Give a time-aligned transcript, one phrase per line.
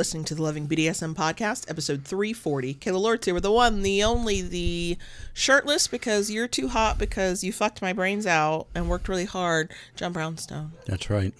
[0.00, 2.72] listening to the Loving BDSM podcast, episode 340.
[2.72, 4.96] Kayla Lords here with the one, the only, the
[5.34, 9.70] shirtless because you're too hot because you fucked my brains out and worked really hard,
[9.96, 10.72] John Brownstone.
[10.86, 11.34] That's right.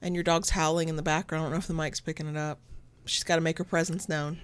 [0.00, 1.42] And your dog's howling in the background.
[1.42, 2.58] I don't know if the mic's picking it up.
[3.04, 4.38] She's got to make her presence known.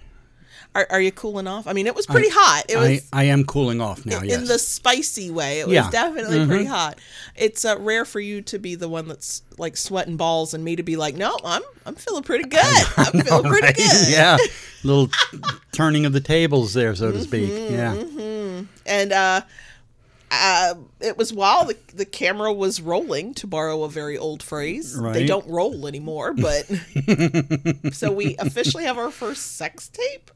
[0.75, 1.67] Are, are you cooling off?
[1.67, 2.65] I mean, it was pretty I, hot.
[2.69, 3.09] It was.
[3.13, 4.21] I, I am cooling off now.
[4.21, 4.49] in yes.
[4.49, 5.61] the spicy way.
[5.61, 5.89] It was Yeah.
[5.91, 6.99] definitely pretty hot.
[7.35, 10.77] It's uh, rare for you to be the one that's like sweating balls, and me
[10.77, 12.61] to be like, no, I'm I'm feeling pretty good.
[12.99, 13.77] I'm feeling pretty Right?
[13.77, 14.09] good.
[14.09, 14.37] yeah.
[14.85, 15.09] Little
[15.73, 17.51] turning of the tables there, so to speak.
[17.51, 18.63] Mm-hmm, Yeah.
[18.87, 19.41] And uh,
[20.41, 25.01] uh, it was while the the camera was rolling, to borrow a very old phrase.
[25.01, 26.65] They don't roll anymore, but
[27.93, 30.31] so we officially have our first sex tape.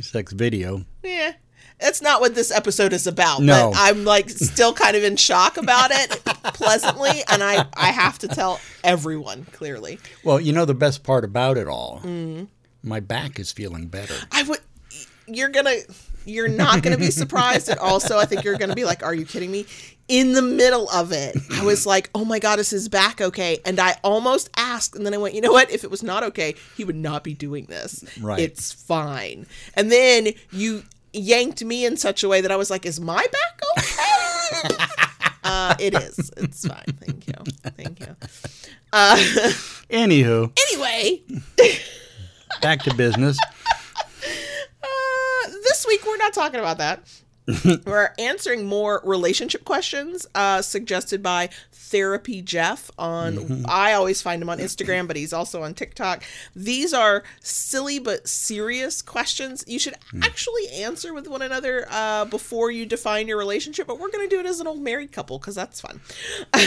[0.00, 0.84] Sex video.
[1.02, 1.32] Yeah.
[1.80, 3.40] That's not what this episode is about.
[3.40, 3.70] No.
[3.72, 6.10] But I'm like still kind of in shock about it
[6.54, 7.22] pleasantly.
[7.30, 10.00] And I, I have to tell everyone clearly.
[10.24, 12.00] Well, you know the best part about it all?
[12.02, 12.44] Mm-hmm.
[12.82, 14.14] My back is feeling better.
[14.32, 14.60] I would,
[15.26, 15.94] you're going to,
[16.28, 17.68] you're not going to be surprised.
[17.68, 19.66] And also, I think you're going to be like, are you kidding me?
[20.08, 23.58] In the middle of it, I was like, oh my God, is his back okay?
[23.64, 24.96] And I almost asked.
[24.96, 25.70] And then I went, you know what?
[25.70, 28.04] If it was not okay, he would not be doing this.
[28.20, 28.38] Right.
[28.38, 29.46] It's fine.
[29.74, 33.26] And then you yanked me in such a way that I was like, is my
[33.26, 34.84] back okay?
[35.44, 36.30] uh, it is.
[36.36, 36.96] It's fine.
[37.00, 37.34] Thank you.
[37.76, 38.16] Thank you.
[38.92, 39.16] Uh,
[39.90, 41.22] Anywho, anyway,
[42.60, 43.38] back to business.
[45.68, 47.00] this week we're not talking about that.
[47.86, 51.48] we're answering more relationship questions uh, suggested by
[51.88, 53.64] Therapy Jeff on.
[53.66, 56.22] I always find him on Instagram, but he's also on TikTok.
[56.54, 62.70] These are silly but serious questions you should actually answer with one another uh, before
[62.70, 63.86] you define your relationship.
[63.86, 66.00] But we're going to do it as an old married couple because that's fun.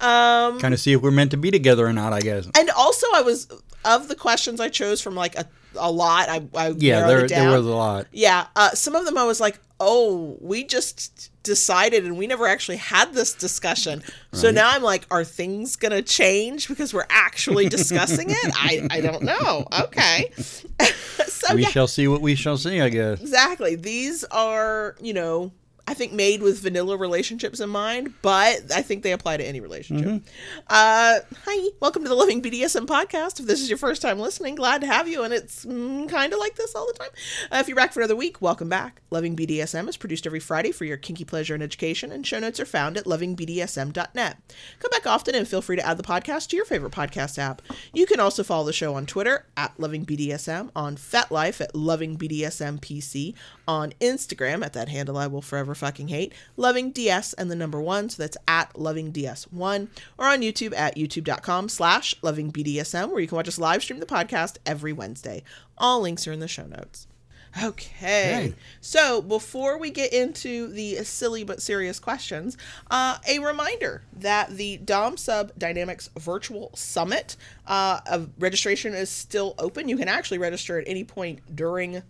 [0.00, 2.48] um, kind of see if we're meant to be together or not, I guess.
[2.56, 3.48] And also, I was
[3.84, 6.28] of the questions I chose from like a, a lot.
[6.28, 8.06] I, I Yeah, there, there was a lot.
[8.12, 12.46] Yeah, uh, some of them I was like, oh, we just decided and we never
[12.46, 14.02] actually had this discussion.
[14.32, 18.36] So now I'm like, are things going to change because we're actually discussing it?
[18.54, 19.66] I, I don't know.
[19.84, 20.30] Okay.
[21.26, 23.20] so, We yeah, shall see what we shall see, I guess.
[23.20, 23.74] exactly.
[23.74, 25.50] These are, you know,
[25.86, 29.60] I think made with vanilla relationships in mind, but I think they apply to any
[29.60, 30.22] relationship.
[30.68, 33.40] Uh, hi, welcome to the Loving BDSM podcast.
[33.40, 35.22] If this is your first time listening, glad to have you.
[35.22, 37.10] And it's mm, kind of like this all the time.
[37.50, 39.02] Uh, if you're back for another week, welcome back.
[39.10, 42.60] Loving BDSM is produced every Friday for your kinky pleasure and education, and show notes
[42.60, 44.36] are found at lovingbdsm.net.
[44.78, 47.62] Come back often and feel free to add the podcast to your favorite podcast app.
[47.92, 53.34] You can also follow the show on Twitter at LovingBDSM, on FetLife at LovingBDSMPC,
[53.66, 57.80] on Instagram at that handle I will forever fucking hate, Loving DS and the number
[57.80, 59.88] one, so that's at Loving DS1,
[60.18, 64.00] or on YouTube at youtube.com slash Loving BDSM, where you can watch us live stream
[64.00, 65.42] the podcast every Wednesday.
[65.78, 67.06] All links are in the show notes.
[67.62, 68.46] Okay.
[68.48, 68.54] Okay.
[68.80, 72.56] So before we get into the silly but serious questions,
[72.90, 79.54] uh, a reminder that the Dom Sub Dynamics Virtual Summit uh, of registration is still
[79.58, 79.88] open.
[79.88, 82.02] You can actually register at any point during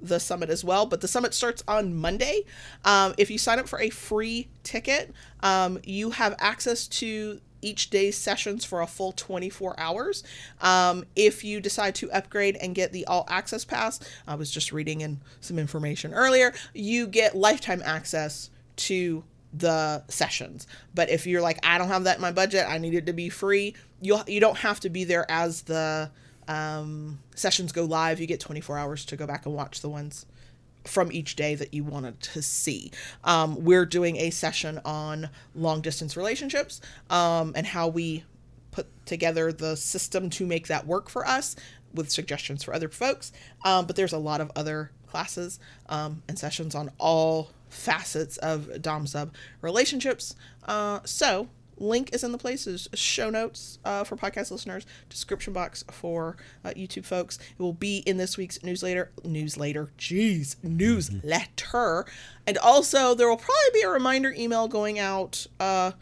[0.00, 2.42] the summit as well, but the summit starts on Monday.
[2.84, 7.90] Um, if you sign up for a free ticket, um, you have access to each
[7.90, 10.22] day's sessions for a full 24 hours.
[10.60, 14.72] Um, if you decide to upgrade and get the all access pass, I was just
[14.72, 20.66] reading in some information earlier, you get lifetime access to the sessions.
[20.94, 23.12] But if you're like, I don't have that in my budget, I need it to
[23.12, 26.10] be free, you you don't have to be there as the
[26.48, 28.20] um, sessions go live.
[28.20, 30.26] You get 24 hours to go back and watch the ones
[30.84, 32.90] from each day that you wanted to see.
[33.24, 38.24] Um, we're doing a session on long distance relationships um, and how we
[38.70, 41.56] put together the system to make that work for us
[41.94, 43.32] with suggestions for other folks.
[43.64, 48.82] Um, but there's a lot of other classes um, and sessions on all facets of
[48.82, 50.34] Dom Sub relationships.
[50.64, 55.84] Uh, so, link is in the places show notes uh, for podcast listeners description box
[55.90, 57.38] for uh, youtube folks.
[57.38, 62.06] It will be in this week's newsletter newsletter jeez newsletter.
[62.46, 65.92] And also there will probably be a reminder email going out uh,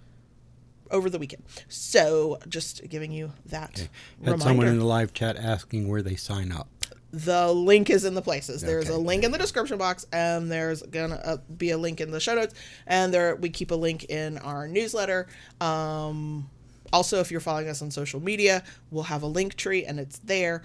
[0.91, 1.43] over the weekend.
[1.69, 3.89] So just giving you that
[4.25, 6.69] Had someone in the live chat asking where they sign up.
[7.13, 8.63] The link is in the places.
[8.63, 12.11] There's a link in the description box, and there's gonna uh, be a link in
[12.11, 12.55] the show notes,
[12.87, 15.29] and there we keep a link in our newsletter.
[15.61, 16.49] Um,
[16.93, 20.19] also, if you're following us on social media, we'll have a link tree, and it's
[20.21, 20.63] there.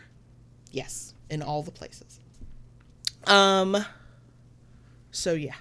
[0.72, 2.20] Yes, in all the places.
[3.26, 3.78] Um.
[5.12, 5.56] So yeah.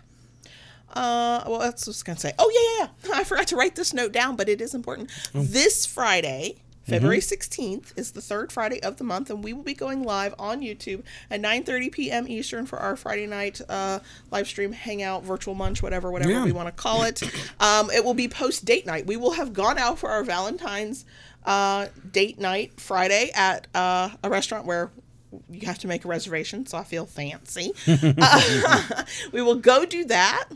[0.91, 2.33] Uh, well, that's what I was gonna say.
[2.39, 3.19] Oh yeah, yeah, yeah.
[3.21, 5.11] I forgot to write this note down, but it is important.
[5.35, 9.75] This Friday, February 16th is the third Friday of the month, and we will be
[9.75, 12.29] going live on YouTube at 9:30 p.m.
[12.29, 13.99] Eastern for our Friday night uh,
[14.31, 16.45] live stream, hangout, virtual munch, whatever, whatever Yeah.
[16.45, 17.23] we want to call it.
[17.61, 19.07] Um, it will be post date night.
[19.07, 21.05] We will have gone out for our Valentine's
[21.45, 24.91] uh, date night Friday at uh, a restaurant where
[25.51, 27.73] you have to make a reservation, so I feel fancy.
[28.19, 29.03] Uh,
[29.33, 30.49] we will go do that.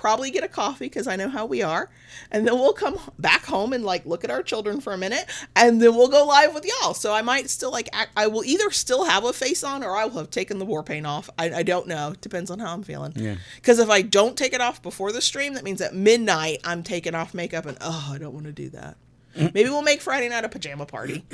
[0.00, 1.90] Probably get a coffee because I know how we are,
[2.30, 5.26] and then we'll come back home and like look at our children for a minute,
[5.54, 6.94] and then we'll go live with y'all.
[6.94, 9.94] So I might still like act, I will either still have a face on or
[9.94, 11.28] I will have taken the war paint off.
[11.38, 12.14] I, I don't know.
[12.22, 13.12] Depends on how I'm feeling.
[13.14, 13.34] Yeah.
[13.56, 16.82] Because if I don't take it off before the stream, that means at midnight I'm
[16.82, 18.96] taking off makeup, and oh, I don't want to do that.
[19.36, 19.52] Mm.
[19.52, 21.26] Maybe we'll make Friday night a pajama party,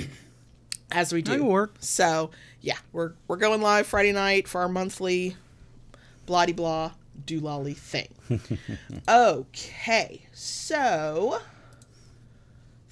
[0.90, 1.30] as we do.
[1.30, 1.76] That'll work.
[1.78, 5.36] So yeah, we're we're going live Friday night for our monthly
[6.26, 6.90] blah blah
[7.26, 8.08] doolally thing.
[9.08, 11.40] okay, so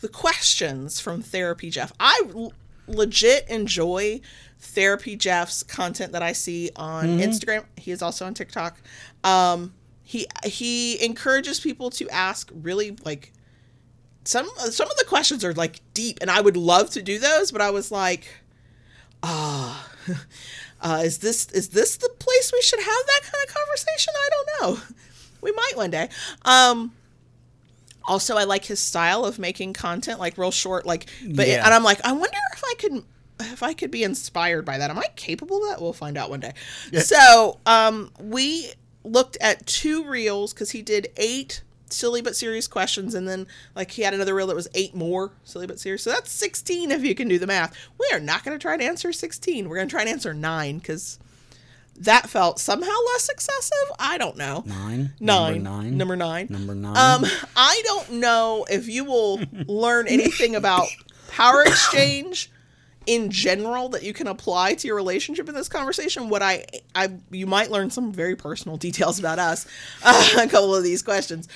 [0.01, 1.93] the questions from Therapy Jeff.
[1.99, 2.53] I l-
[2.87, 4.21] legit enjoy
[4.61, 7.65] Therapy Jeff's content that I see on Instagram.
[7.77, 8.81] He is also on TikTok.
[9.23, 13.33] Um, he he encourages people to ask really like
[14.25, 17.51] some some of the questions are like deep, and I would love to do those,
[17.51, 18.27] but I was like,
[19.23, 19.91] ah.
[20.81, 24.13] Uh, is this is this the place we should have that kind of conversation?
[24.17, 24.49] I don't
[24.79, 24.83] know.
[25.41, 26.09] We might one day.
[26.47, 26.93] Um,
[28.07, 31.05] also, I like his style of making content, like real short, like.
[31.35, 31.65] But Yeah.
[31.67, 33.05] and I'm like, I wonder if I could
[33.41, 34.91] if I could be inspired by that.
[34.91, 35.83] Am I capable of that?
[35.83, 36.53] We'll find out one day.
[36.99, 38.73] So, um, we
[39.05, 41.63] looked at two reels because he did eight
[41.95, 45.33] silly but serious questions, and then like he had another reel that was eight more
[45.45, 46.03] silly but serious.
[46.03, 47.75] So that's sixteen if you can do the math.
[47.99, 49.69] We are not going to try to answer sixteen.
[49.69, 51.19] We're going to try and answer nine because
[51.97, 53.93] that felt somehow less excessive.
[53.99, 54.65] I don't know.
[54.67, 55.13] Nine.
[55.21, 55.63] Nine.
[55.63, 55.97] Number nine.
[55.97, 56.47] Number nine.
[56.51, 56.97] Number nine.
[56.97, 57.25] Um,
[57.57, 60.89] I don't know if you will learn anything about
[61.29, 62.51] power exchange
[63.07, 66.31] in general that you can apply to your relationship in this conversation.
[66.31, 66.65] What I,
[66.95, 69.67] I, you might learn some very personal details about us,
[70.03, 71.47] uh, a couple of these questions,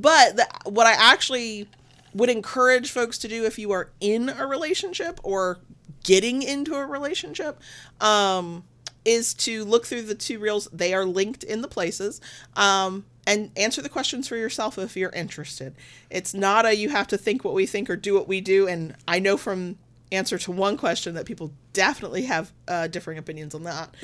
[0.00, 1.68] but the, what I actually
[2.14, 5.58] would encourage folks to do if you are in a relationship or
[6.04, 7.60] getting into a relationship,
[8.00, 8.64] um,
[9.04, 10.68] is to look through the two reels.
[10.72, 12.20] They are linked in the places.
[12.56, 15.74] Um, and answer the questions for yourself if you're interested.
[16.08, 18.66] It's not a you have to think what we think or do what we do.
[18.66, 19.76] And I know from
[20.10, 23.94] answer to one question that people definitely have uh, differing opinions on that.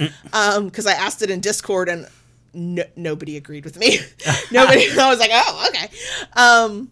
[0.63, 2.07] Because I asked it in Discord and
[2.55, 3.99] no, nobody agreed with me.
[4.53, 4.87] nobody.
[4.99, 5.89] I was like, oh, okay.
[6.35, 6.91] Um,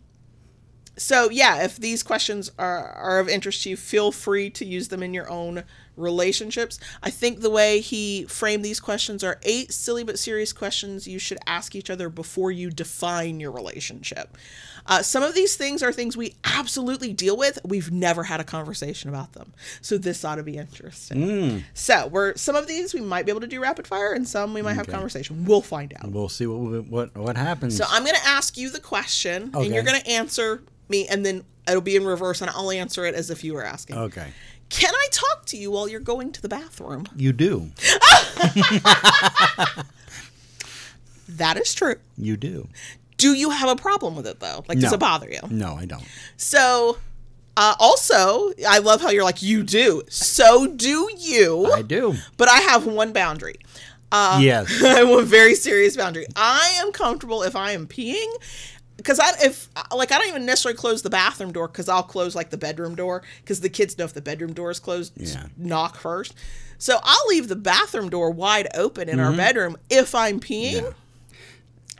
[0.97, 4.89] so yeah, if these questions are, are of interest to you, feel free to use
[4.89, 5.65] them in your own
[5.97, 6.79] relationships.
[7.03, 11.19] I think the way he framed these questions are eight silly but serious questions you
[11.19, 14.37] should ask each other before you define your relationship.
[14.87, 17.59] Uh, some of these things are things we absolutely deal with.
[17.65, 21.65] We've never had a conversation about them, so this ought to be interesting.
[21.75, 24.55] So we're some of these we might be able to do rapid fire, and some
[24.55, 25.45] we might have conversation.
[25.45, 26.11] We'll find out.
[26.11, 27.77] we'll see what what what happens.
[27.77, 31.25] So I'm going to ask you the question, and you're going to answer me, and
[31.25, 33.97] then it'll be in reverse, and I'll answer it as if you were asking.
[33.97, 34.33] okay.
[34.73, 37.05] Can I talk to you while you're going to the bathroom?
[37.15, 37.71] You do.
[41.29, 41.95] That is true.
[42.19, 42.69] You do.
[43.17, 44.65] Do you have a problem with it though?
[44.69, 44.97] Like, does No.
[44.97, 45.41] it bother you?
[45.51, 46.05] No, I don't.
[46.37, 46.99] So,
[47.57, 50.03] uh, also, I love how you're like, you do.
[50.09, 51.73] So do you.
[51.73, 52.17] I do.
[52.37, 53.57] But I have one boundary.
[54.11, 54.83] Uh, yes.
[54.85, 56.27] I have a very serious boundary.
[56.37, 58.31] I am comfortable if I am peeing.
[59.03, 62.35] Because I, if like, I don't even necessarily close the bathroom door because I'll close
[62.35, 65.47] like the bedroom door because the kids know if the bedroom door is closed, Yeah.
[65.57, 66.35] knock first.
[66.79, 70.85] So I'll leave the bathroom door wide open in our bedroom if I'm peeing, Mm-hmm.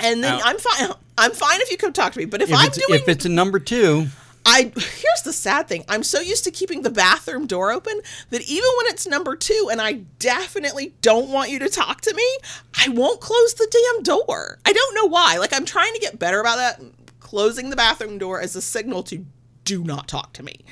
[0.01, 0.09] Yeah.
[0.11, 0.91] and then I'm fine.
[1.19, 2.25] I'm fine if you come talk to me.
[2.25, 4.07] But if, If I'm doing if it's a number two,
[4.45, 5.85] I here's the sad thing.
[5.89, 9.69] I'm so used to keeping the bathroom door open that even when it's number 2
[9.71, 12.39] and I definitely don't want you to talk to me,
[12.79, 14.59] I won't close the damn door.
[14.67, 15.39] I don't know why.
[15.39, 16.83] Like I'm trying to get better about that.
[17.21, 19.25] Closing the bathroom door as a signal to
[19.65, 20.65] do not talk to me.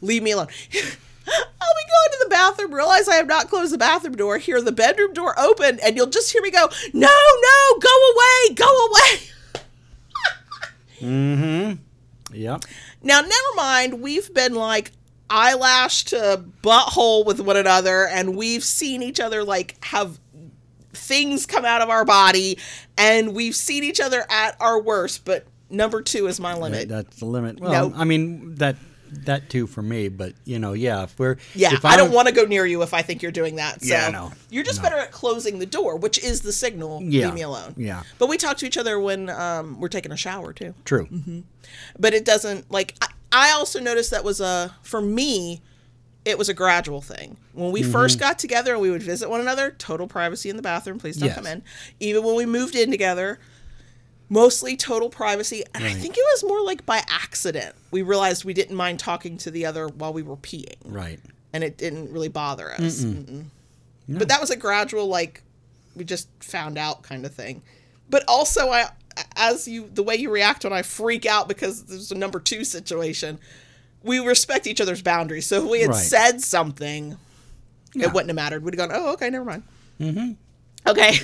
[0.00, 0.48] Leave me alone.
[1.28, 4.62] I'll be going to the bathroom, realize I have not closed the bathroom door, hear
[4.62, 8.86] the bedroom door open, and you'll just hear me go, No, no, go away, go
[8.86, 9.20] away.
[11.00, 11.78] mhm.
[12.32, 12.64] yep.
[13.02, 14.92] Now, never mind, we've been like
[15.30, 20.18] eyelash to butthole with one another, and we've seen each other like have
[20.92, 22.58] things come out of our body,
[22.96, 26.88] and we've seen each other at our worst, but number two is my limit.
[26.88, 27.60] That's the limit.
[27.60, 27.96] Well, No.
[27.96, 28.76] I mean that
[29.24, 32.28] that too for me, but you know, yeah, if we're yeah, if I don't want
[32.28, 33.82] to go near you if I think you're doing that.
[33.82, 34.88] So Yeah, no, you're just no.
[34.88, 37.02] better at closing the door, which is the signal.
[37.02, 37.74] Yeah, Leave me alone.
[37.76, 38.02] yeah.
[38.18, 40.74] But we talk to each other when um, we're taking a shower too.
[40.84, 41.08] True.
[41.98, 45.60] but it doesn't like I, I also noticed that was a for me,
[46.24, 47.36] it was a gradual thing.
[47.52, 50.62] When we first got together and we would visit one another, total privacy in the
[50.62, 50.98] bathroom.
[50.98, 51.36] Please don't Yes.
[51.36, 51.62] come in.
[52.00, 53.38] Even when we moved in together,
[54.28, 55.64] mostly total privacy.
[55.74, 57.74] And I think it was more like by accident.
[57.90, 61.18] We realized we didn't mind talking to the other while we were peeing, Right.
[61.52, 63.02] and it didn't really bother us.
[63.04, 63.44] Mm-mm.
[64.08, 65.42] But that was a gradual, like
[65.96, 67.62] we just found out kind of thing.
[68.10, 68.88] But also, I
[69.36, 72.64] as you the way you react when I freak out because there's a number two
[72.64, 73.38] situation.
[74.02, 75.44] We respect each other's boundaries.
[75.46, 75.96] So if we had Right.
[75.98, 77.18] said something,
[77.94, 78.06] Yeah.
[78.06, 78.62] it wouldn't have mattered.
[78.62, 79.64] We'd have gone, oh, okay, never mind.
[80.00, 80.32] Mm-hmm.
[80.88, 81.18] Okay.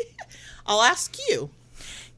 [0.66, 1.48] I'll ask you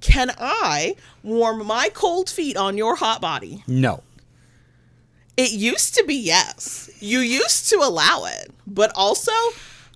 [0.03, 3.65] Can I warm my cold feet on your hot body?
[3.67, 4.03] No.
[5.37, 6.91] It used to be yes.
[7.01, 8.51] You used to allow it.
[8.67, 9.33] But also,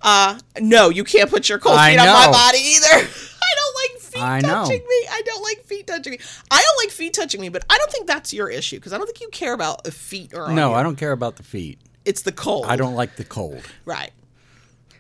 [0.02, 2.86] uh, no, you can't put your cold I feet on my body either.
[3.46, 4.64] I don't like feet I know.
[4.64, 5.06] touching me.
[5.10, 6.18] I don't like feet touching me.
[6.50, 8.98] I don't like feet touching me, but I don't think that's your issue because I
[8.98, 10.72] don't think you care about if feet or No.
[10.72, 11.78] I don't care about the feet.
[12.04, 12.66] It's the cold.
[12.66, 13.60] I don't like the cold.
[13.84, 14.12] Right.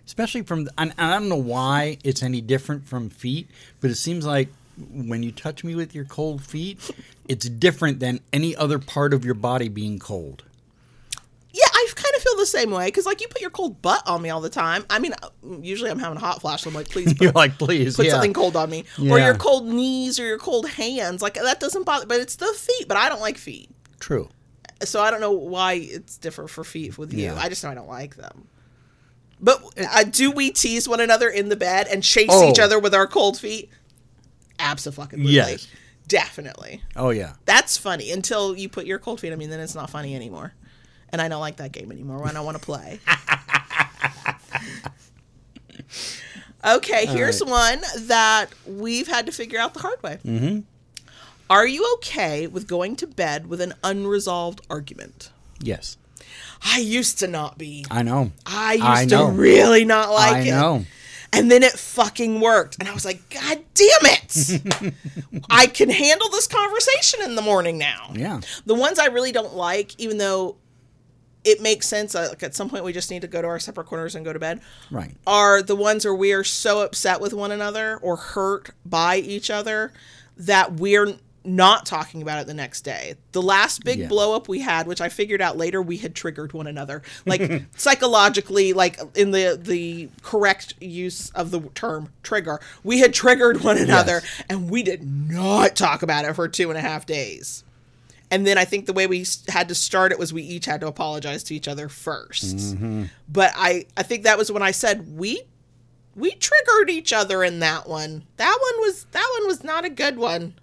[0.04, 3.48] Especially from, and I don't know why it's any different from feet,
[3.80, 4.48] but it seems like
[4.78, 6.78] when you touch me with your cold feet,
[7.28, 10.42] it's different than any other part of your body being cold.
[11.52, 14.06] Yeah, I kind of feel the same way because, like, you put your cold butt
[14.06, 14.84] on me all the time.
[14.90, 15.30] I mean, uh,
[15.62, 16.62] usually I'm having a hot flash.
[16.62, 18.12] So I'm like, please You're put, like, please, put yeah.
[18.12, 21.22] something cold on me, or your cold knees, or your cold hands.
[21.22, 22.04] Like that doesn't bother.
[22.04, 22.86] But it's the feet.
[22.88, 24.28] But I don't like feet, True.
[24.82, 27.24] so I don't know why it's different for feet with you.
[27.24, 27.36] Yeah.
[27.36, 28.48] I just know I don't like them.
[29.40, 32.50] But uh, do we tease one another in the bed and chase Oh.
[32.50, 33.70] each other with our cold feet?
[34.58, 35.32] Absolutely.
[35.32, 35.66] Yes.
[36.08, 36.82] Definitely.
[36.94, 37.34] Oh yeah.
[37.44, 40.52] That's funny until you put your cold feet on me, then it's not funny anymore.
[41.10, 43.00] And I don't like that game anymore when I want to play.
[46.66, 50.18] okay, here's one that we've had to figure out the hard way.
[50.24, 50.60] Mm-hmm.
[51.48, 55.30] Are you okay with going to bed with an unresolved argument?
[55.60, 55.96] Yes.
[56.64, 57.86] I used to not be.
[57.90, 58.32] I know.
[58.44, 60.50] I used I to really not like I it.
[60.50, 60.84] know.
[61.32, 62.76] And then it fucking worked.
[62.80, 64.94] And I was like, God damn it.
[65.50, 68.10] I can handle this conversation in the morning now.
[68.14, 68.40] Yeah.
[68.64, 70.56] The ones I really don't like, even though
[71.44, 73.58] it makes sense, uh, like at some point we just need to go to our
[73.58, 75.14] separate corners and go to bed, Right.
[75.26, 79.50] are the ones where we are so upset with one another or hurt by each
[79.50, 79.92] other
[80.36, 81.14] that we're
[81.46, 83.14] not talking about it the next day.
[83.32, 84.08] The last big Yeah.
[84.08, 87.02] blow up we had, which I figured out later, we had triggered one another.
[87.24, 93.62] Like psychologically, like in the the correct use of the term trigger, we had triggered
[93.62, 97.64] one another and we did not talk about it for two and a half days.
[98.30, 100.80] And then I think the way we had to start it was we each had
[100.80, 103.04] to apologize to each other 1st mm-hmm.
[103.28, 105.42] But I I think that was when I said we
[106.16, 108.24] we triggered each other in that one.
[108.38, 110.54] That one was that one was not a good one.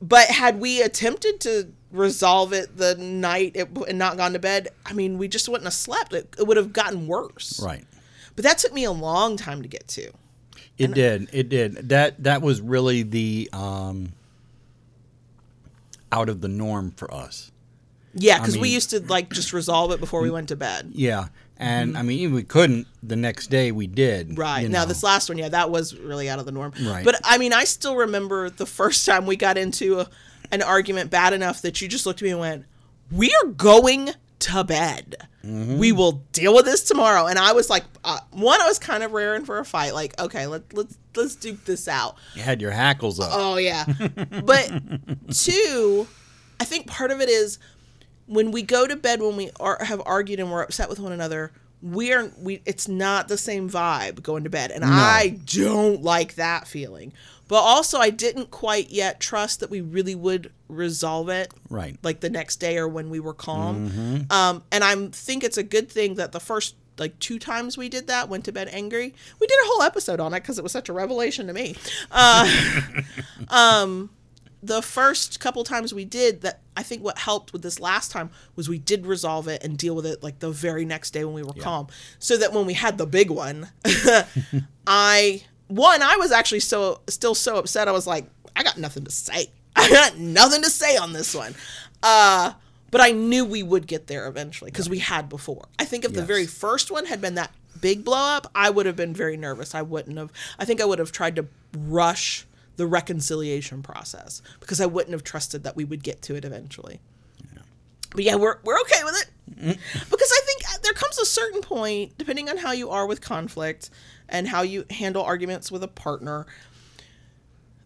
[0.00, 4.68] But had we attempted to resolve it the night it, and not gone to bed,
[4.86, 6.12] I mean, we just wouldn't have slept.
[6.12, 7.60] It, it would have gotten worse.
[7.62, 7.84] Right.
[8.34, 10.10] But that took me a long time to get to.
[10.78, 11.28] It did.
[11.32, 11.90] It did.
[11.90, 14.12] That that was really the um
[16.10, 17.50] out of the norm for us.
[18.14, 20.90] Yeah, because we mean- used to like just resolve it before we went to bed.
[20.94, 21.28] Yeah.
[21.58, 24.30] And I mean, even we couldn't the next day we did.
[24.30, 24.40] Mm-hmm.
[24.40, 24.62] Right.
[24.62, 24.88] you Now know.
[24.88, 26.72] this last one, yeah, that was really out of the norm.
[26.82, 27.04] Right.
[27.04, 30.08] But I mean, I still remember the first time we got into a,
[30.50, 32.64] an argument bad enough that you just looked at me and went,
[33.12, 35.16] "We are going to bed.
[35.44, 35.78] Mm-hmm.
[35.78, 39.02] We will deal with this tomorrow." And I was like, uh, one, I was kind
[39.04, 39.94] of raring for a fight.
[39.94, 42.16] Like, okay, let let's let's duke this out.
[42.34, 43.30] you had your hackles up.
[43.32, 43.84] Oh yeah.
[44.44, 44.68] but
[45.32, 46.08] two,
[46.58, 47.58] I think part of it is
[48.26, 51.12] when we go to bed when we are, have argued and we're upset with one
[51.12, 51.52] another.
[51.82, 52.62] We are we.
[52.64, 57.12] It's not the same vibe going to bed, and I don't like that feeling.
[57.48, 61.98] But also, I didn't quite yet trust that we really would resolve it Right.
[62.02, 64.26] like the next day or when we were calm.
[64.30, 67.88] Um, and I think it's a good thing that the first like two times we
[67.88, 69.12] did that went to bed angry.
[69.40, 71.74] We did a whole episode on it because it was such a revelation to me.
[72.12, 72.48] Uh,
[73.48, 74.10] um,
[74.62, 78.30] the first couple times we did that, I think what helped with this last time
[78.54, 81.34] was we did resolve it and deal with it like the very next day when
[81.34, 81.88] we were calm,
[82.18, 83.68] so that when we had the big one,
[84.86, 87.88] I one I was actually so still so upset.
[87.88, 89.50] I was like, I got nothing to say.
[89.76, 91.54] I got nothing to say on this one.
[92.02, 92.52] Uh,
[92.90, 95.64] but I knew we would get there eventually because we had before.
[95.78, 97.50] I think if the very first one had been that
[97.80, 99.74] big blow up, I would have been very nervous.
[99.74, 100.30] I wouldn't have.
[100.58, 105.24] I think I would have tried to rush the reconciliation process because I wouldn't have
[105.24, 107.00] trusted that we would get to it eventually.
[108.14, 109.78] But yeah, we're we're okay with it
[110.10, 113.22] because I think uh, there comes a certain point, depending on how you are with
[113.22, 113.88] conflict
[114.28, 116.46] and how you handle arguments with a partner,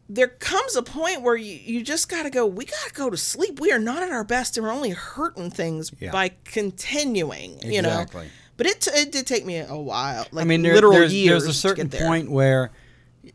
[0.08, 3.08] there comes a point where you, you just got to go, we got to go
[3.10, 3.60] to sleep.
[3.60, 6.10] We are not at our best and we're only hurting things Yeah.
[6.12, 7.88] by continuing, you know?
[7.90, 8.28] Exactly.
[8.56, 11.44] But it, it did take me a while, like I mean, there, literal there's, years
[11.44, 12.08] there's a certain to get there.
[12.08, 12.70] point where,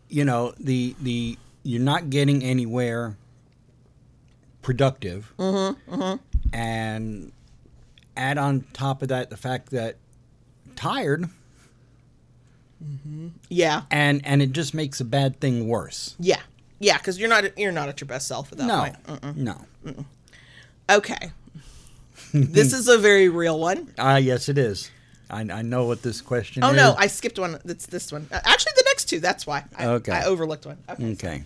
[0.09, 3.17] you know, the the you're not getting anywhere
[4.61, 6.55] productive, Mm-hmm, mm-hmm.
[6.55, 7.31] and
[8.17, 9.95] add on top of that the fact that
[10.75, 11.25] tired,
[12.83, 13.29] mm-hmm.
[13.49, 16.15] Yeah, and and it just makes a bad thing worse.
[16.19, 16.41] yeah,
[16.79, 19.03] yeah, because you're not you're not at your best self at that No, point.
[19.05, 19.35] Mm-mm.
[19.35, 19.65] no.
[20.89, 21.31] Okay,
[22.33, 23.93] this is a very real one.
[23.97, 24.91] Ah, yes, it is.
[25.31, 26.69] I, I know what this question is.
[26.69, 26.77] Oh is.
[26.77, 27.57] no, I skipped one.
[27.63, 28.27] That's this one.
[28.31, 29.19] Uh, Actually, the next two.
[29.19, 29.63] That's why.
[29.77, 30.11] I, Okay.
[30.11, 30.77] I overlooked one.
[30.89, 31.11] Okay.
[31.13, 31.43] okay.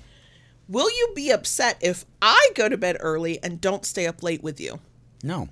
[0.68, 4.42] Will you be upset if I go to bed early and don't stay up late
[4.44, 4.80] with you?
[5.24, 5.50] No.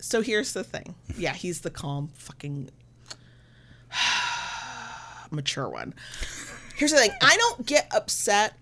[0.00, 0.96] So here's the thing.
[1.16, 2.70] Yeah, he's the calm, fucking
[5.30, 5.94] mature one.
[6.76, 7.12] Here's the thing.
[7.22, 8.54] I don't get upset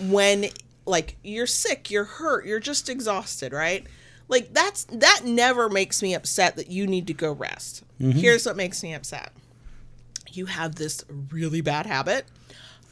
[0.00, 0.46] when
[0.86, 3.86] like you're sick, you're hurt, you're just exhausted, right?
[4.28, 7.82] Like that's that never makes me upset that you need to go rest.
[8.00, 8.18] Mm-hmm.
[8.18, 9.32] Here's what makes me upset.
[10.30, 12.26] You have this really bad habit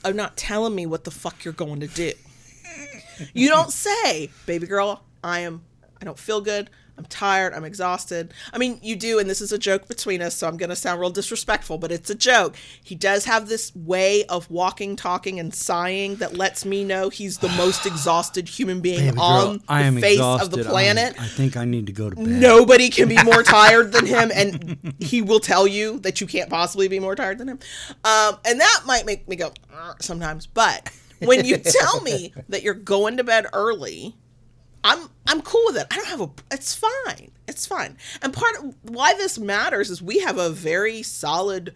[0.05, 2.13] of not telling me what the fuck you're going to do.
[3.33, 5.63] You don't say, baby girl, I am,
[6.01, 6.71] I don't feel good.
[6.99, 7.53] I'm tired.
[7.53, 8.33] I'm exhausted.
[8.53, 10.76] I mean, you do, and this is a joke between us, so I'm going to
[10.76, 12.57] sound real disrespectful, but it's a joke.
[12.83, 17.38] He does have this way of walking, talking, and sighing that lets me know he's
[17.38, 20.45] the most exhausted human being Baby girl, on I am the face exhausted.
[20.59, 21.05] of the planet.
[21.05, 21.21] I'm- planet.
[21.21, 22.26] I think I need to go to bed.
[22.26, 26.49] Nobody can be more tired than him, and he will tell you that you can't
[26.49, 27.59] possibly be more tired than him.
[28.05, 29.53] Um, and that might make me go
[30.00, 30.47] sometimes.
[30.47, 34.17] But when you tell me that you're going to bed early,
[34.87, 35.87] I'm I'm cool with it.
[35.90, 36.31] I don't have a.
[36.52, 37.33] It's fine.
[37.49, 37.97] It's fine.
[38.23, 41.75] And part of why this matters is we have a very solid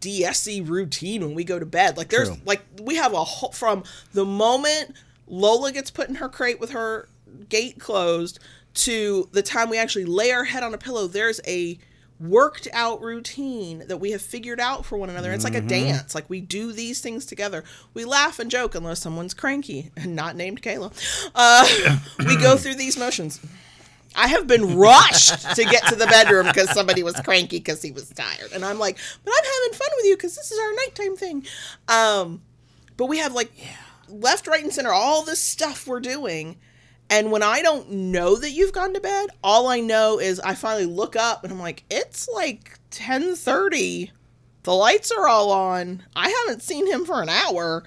[0.00, 1.96] DSC routine when we go to bed.
[1.96, 2.38] Like there's True.
[2.44, 4.94] like we have a whole from the moment
[5.26, 7.08] Lola gets put in her crate with her
[7.48, 8.38] gate closed
[8.74, 11.08] to the time we actually lay our head on a pillow.
[11.08, 11.78] There's a
[12.18, 15.32] worked out routine that we have figured out for one another.
[15.32, 16.14] It's like a dance.
[16.14, 17.62] Like we do these things together.
[17.94, 20.92] We laugh and joke unless someone's cranky and not named Kayla.
[21.34, 23.40] Uh, we go through these motions.
[24.16, 27.92] I have been rushed to get to the bedroom because somebody was cranky because he
[27.92, 28.50] was tired.
[28.54, 31.46] And I'm like, but I'm having fun with you because this is our nighttime thing.
[31.88, 32.42] Um,
[32.96, 33.52] but we have like
[34.08, 36.56] left, right, and center all this stuff we're doing.
[37.08, 40.54] And when I don't know that you've gone to bed, all I know is I
[40.54, 44.10] finally look up and I'm like, it's like 1030.
[44.64, 46.02] The lights are all on.
[46.16, 47.84] I haven't seen him for an hour.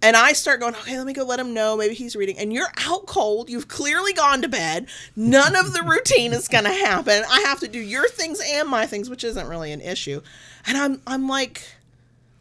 [0.00, 1.76] And I start going, okay, let me go let him know.
[1.76, 2.38] Maybe he's reading.
[2.38, 3.48] And you're out cold.
[3.50, 4.86] You've clearly gone to bed.
[5.16, 7.24] None of the routine is going to happen.
[7.28, 10.20] I have to do your things and my things, which isn't really an issue.
[10.66, 11.62] And I'm, I'm like,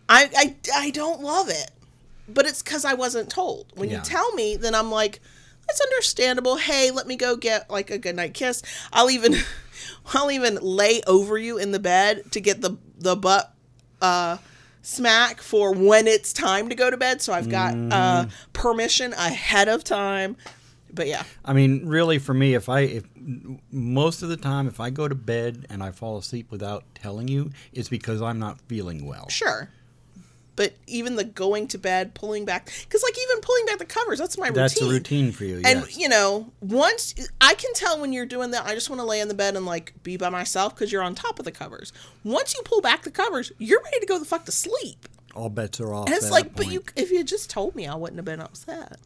[0.08, 1.72] I, I, I don't love it.
[2.30, 3.68] But it's because I wasn't told.
[3.76, 3.98] When Yeah.
[3.98, 5.20] you tell me, then I'm like,
[5.68, 6.58] that's understandable.
[6.58, 8.64] Hey, let me go get like a goodnight kiss.
[8.92, 9.36] I'll even,
[10.14, 13.54] I'll even lay over you in the bed to get the the butt
[14.02, 14.38] uh,
[14.82, 17.22] smack for when it's time to go to bed.
[17.22, 20.38] So I've got uh, permission ahead of time.
[20.94, 23.04] But yeah, I mean, really, for me, if I if
[23.72, 27.28] most of the time, if I go to bed and I fall asleep without telling
[27.28, 29.28] you, it's because I'm not feeling well.
[29.30, 29.70] sure.
[30.58, 34.20] But even the going to bed, pulling back, because like even pulling back the covers,
[34.20, 34.62] that's my routine.
[34.62, 35.62] That's a routine for you.
[35.64, 35.98] And yes.
[35.98, 39.22] you know, once I can tell when you're doing that, I just want to lay
[39.22, 41.94] in the bed and like be by myself because you're on top of the covers.
[42.26, 45.08] Once you pull back the covers, you're ready to go the fuck to sleep.
[45.36, 46.08] All bets are off.
[46.08, 48.42] And it's like, but you, if you had just told me, I wouldn't have been
[48.42, 48.98] upset.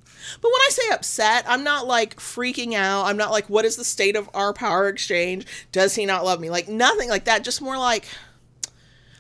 [0.42, 3.08] But when I say upset, I'm not like freaking out.
[3.08, 5.46] I'm not like, what is the state of our power exchange?
[5.74, 6.50] Does he not love me?
[6.50, 7.44] Like nothing like that.
[7.44, 8.08] Just more like,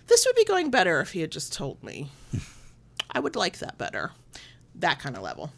[0.07, 2.11] this would be going better if he had just told me.
[3.11, 4.11] I would like that better.
[4.75, 5.51] That kind of level.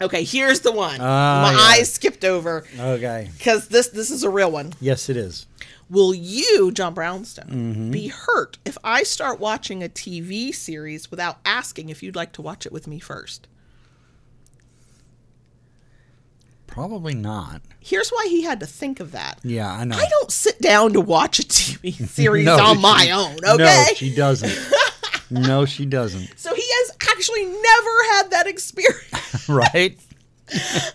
[0.00, 0.98] Okay, here's the one.
[1.00, 1.78] Ah, My yeah.
[1.80, 3.30] eyes skipped over Okay.
[3.38, 4.72] because this this is a real one.
[4.80, 5.46] Yes, it is.
[5.88, 7.90] Will you, John Brownstone, Mm-hmm.
[7.92, 12.42] be hurt if I start watching a TV series without asking if you'd like to
[12.42, 13.46] watch it with me first?
[16.66, 17.60] Probably not.
[17.80, 19.38] Here's why he had to think of that.
[19.44, 19.96] Yeah, I know.
[19.96, 23.54] I don't sit down to watch a TV series No, on she- my own, No,
[23.54, 23.92] okay?
[23.94, 24.50] she doesn't.
[25.32, 26.32] no, she doesn't.
[26.38, 29.08] so he has actually never had that experience.
[29.48, 29.98] Right?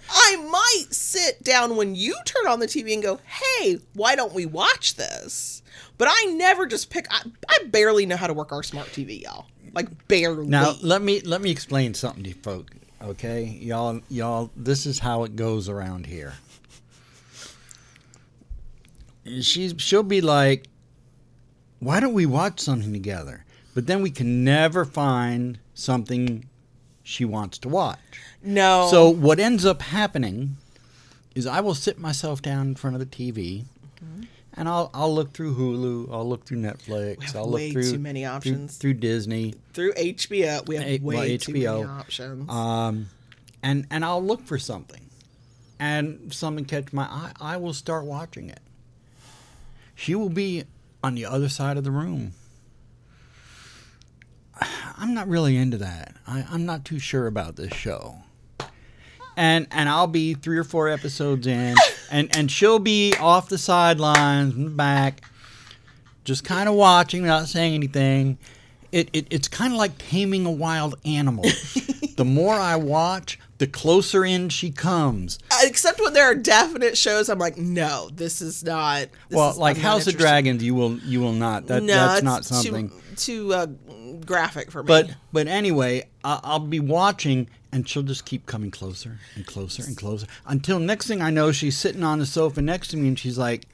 [0.09, 4.33] I might sit down when you turn on the TV and go, hey, why don't
[4.33, 5.63] we watch this?
[5.97, 9.21] But I never just pick, I, I barely know how to work our smart TV,
[9.23, 9.47] y'all.
[9.73, 10.47] Like, barely.
[10.47, 12.71] Now let me let me explain something to you folk.
[13.01, 14.49] Okay, y'all y'all.
[14.55, 16.33] This is how it goes around here.
[19.41, 20.67] She's she'll be like,
[21.79, 23.45] "Why don't we watch something together?"
[23.77, 26.49] But then we can never find something
[27.03, 27.99] she wants to watch.
[28.41, 28.87] No.
[28.89, 30.57] So what ends up happening
[31.35, 33.65] is I will sit myself down in front of the TV.
[34.55, 36.11] And I'll I'll look through Hulu.
[36.11, 37.35] I'll look through Netflix.
[37.35, 38.77] I'll look through too many options.
[38.77, 39.53] through, Disney.
[39.73, 41.87] through HBO, we have Eh, way well, too many HBO.
[41.99, 42.49] options.
[42.49, 43.09] um,
[43.61, 45.03] and and I'll look for something,
[45.79, 47.31] and something catch my eye.
[47.39, 48.61] I will start watching it.
[49.93, 50.63] She will be
[51.03, 52.33] on the other side of the room.
[54.97, 56.15] I'm not really into that.
[56.25, 58.15] I, I'm not too sure about this show.
[59.35, 61.75] And and I'll be three or four episodes in,
[62.09, 65.21] and and she'll be off the sidelines in the back,
[66.23, 68.39] just kind of watching, not saying anything.
[68.91, 71.43] It, it it's kind of like taming a wild animal.
[72.17, 75.39] the more I watch, the closer in she comes.
[75.61, 79.07] Except when there are definite shows, I'm like, no, this is not.
[79.29, 80.17] this well, is- like I'm House of.
[80.17, 81.67] Dragons, you will you will not.
[81.67, 82.89] That no, that's not something.
[83.15, 83.67] too, too uh,
[84.25, 84.87] graphic for me.
[84.87, 89.83] But but anyway, I, I'll be watching, and she'll just keep coming closer and closer
[89.83, 93.07] and closer until next thing I know, she's sitting on the sofa next to me,
[93.07, 93.67] and she's like,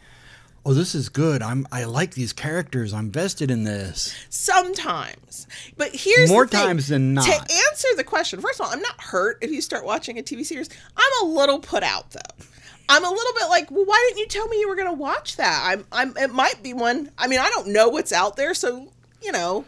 [0.65, 1.41] "Oh, this is good.
[1.41, 2.93] I'm I like these characters.
[2.93, 5.47] I'm vested in this." sometimes.
[5.77, 7.25] But here's More times than not.
[7.25, 10.23] To answer the question, first of all, I'm not hurt if you start watching a
[10.23, 10.69] TV series.
[10.95, 12.45] I'm a little put out though.
[12.89, 14.93] I'm a little bit like, well, why didn't you tell me you were going to
[14.93, 15.61] watch that?
[15.65, 16.17] I'm, I'm.
[16.17, 17.09] It might be one.
[17.17, 19.65] I mean, I don't know what's out there, so you know.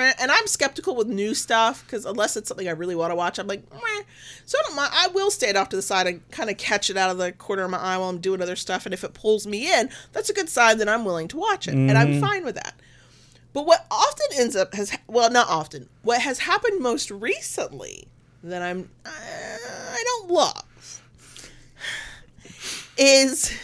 [0.00, 3.38] And I'm skeptical with new stuff because unless it's something I really want to watch,
[3.38, 4.02] I'm like, Meh.
[4.44, 4.90] so I don't mind.
[4.94, 7.32] I will stand off to the side and kind of catch it out of the
[7.32, 8.84] corner of my eye while I'm doing other stuff.
[8.86, 11.68] And if it pulls me in, that's a good sign that I'm willing to watch
[11.68, 12.74] it, and I'm fine with that.
[13.52, 15.88] But what often ends up has well, not often.
[16.02, 18.08] What has happened most recently
[18.42, 21.00] that I'm uh, I don't love
[22.98, 23.56] is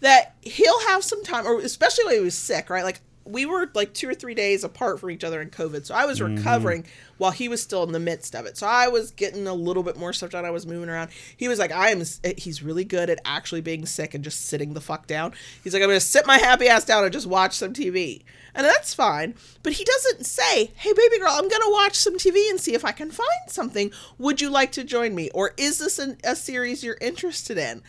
[0.00, 2.84] that he'll have some time, or especially when he was sick, right?
[2.84, 3.00] Like
[3.32, 6.04] we were like two or three days apart from each other in COVID, so I
[6.04, 6.36] was mm-hmm.
[6.36, 6.84] recovering
[7.18, 8.58] while he was still in the midst of it.
[8.58, 10.44] So I was getting a little bit more stuff done.
[10.44, 11.10] I was moving around.
[11.36, 12.02] He was like, I am.
[12.24, 15.32] Eh, he's really good at actually being sick and just sitting the fuck down.
[15.64, 18.22] He's like, I'm gonna sit my happy ass down and just watch some TV,
[18.54, 19.34] and that's fine.
[19.62, 22.84] But he doesn't say, Hey, baby girl, I'm gonna watch some TV and see if
[22.84, 23.90] I can find something.
[24.18, 27.82] Would you like to join me, or is this an, a series you're interested in?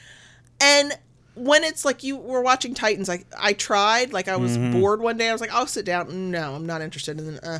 [0.62, 0.98] And
[1.36, 5.18] when it's like you were watching Titans, like I tried, like I was bored one
[5.18, 6.32] day, I was like, I'll sit down.
[6.32, 7.20] No, I'm not interested.
[7.20, 7.60] And then uh,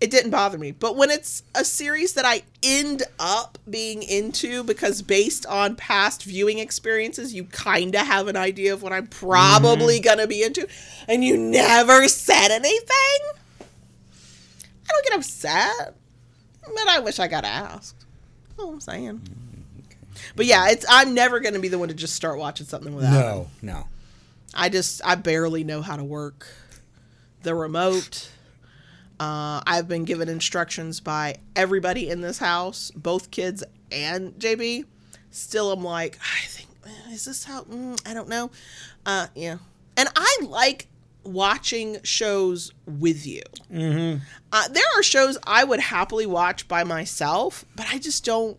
[0.00, 0.72] it didn't bother me.
[0.72, 6.22] But when it's a series that I end up being into because based on past
[6.22, 10.68] viewing experiences, you kind of have an idea of what I'm probably gonna be into,
[11.08, 13.20] and you never said anything,
[13.60, 15.94] I don't get upset.
[16.62, 18.04] But I wish I got asked.
[18.48, 19.22] That's all I'm saying.
[20.36, 23.12] But yeah, it's I'm never gonna be the one to just start watching something without.
[23.12, 23.46] him.
[23.62, 23.88] No, no.
[24.54, 26.46] I just I barely know how to work
[27.42, 28.30] the remote.
[29.20, 34.84] Uh, I've been given instructions by everybody in this house, both kids and JB.
[35.30, 36.68] Still, I'm like, I think
[37.10, 37.62] is this how?
[37.62, 38.50] Mm, I don't know.
[39.04, 39.58] Uh, yeah,
[39.96, 40.86] and I like
[41.24, 43.42] watching shows with you.
[43.72, 44.22] Mm-hmm.
[44.52, 48.58] Uh, there are shows I would happily watch by myself, but I just don't.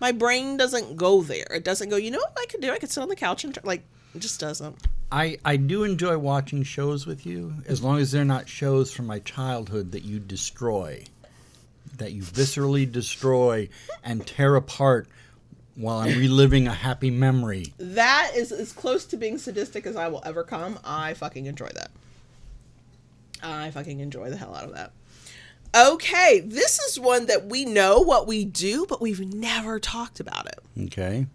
[0.00, 1.46] My brain doesn't go there.
[1.50, 1.96] It doesn't go.
[1.96, 2.72] You know what I could do?
[2.72, 3.82] I could sit on the couch and like.
[4.14, 4.76] It just doesn't.
[5.10, 9.06] I, I do enjoy watching shows with you as long as they're not shows from
[9.06, 11.04] my childhood that you destroy,
[11.96, 13.68] that you viscerally destroy
[14.04, 15.08] and tear apart
[15.76, 17.72] while I'm reliving a happy memory.
[17.78, 20.78] That is as close to being sadistic as I will ever come.
[20.84, 21.90] I fucking enjoy that.
[23.42, 24.92] I fucking enjoy the hell out of that.
[25.74, 30.46] Okay, this is one that we know what we do, but we've never talked about
[30.46, 30.58] it.
[30.86, 31.26] Okay.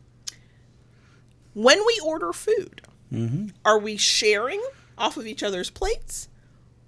[1.54, 3.48] When we order food, mm-hmm.
[3.64, 4.62] are we sharing
[4.98, 6.28] off of each other's plates,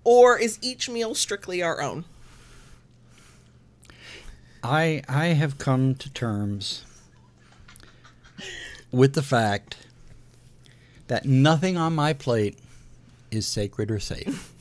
[0.03, 2.05] or is each meal strictly our own?
[4.63, 6.83] I I have come to terms
[8.91, 9.77] with the fact
[11.07, 12.57] that nothing on my plate
[13.29, 14.54] is sacred or safe.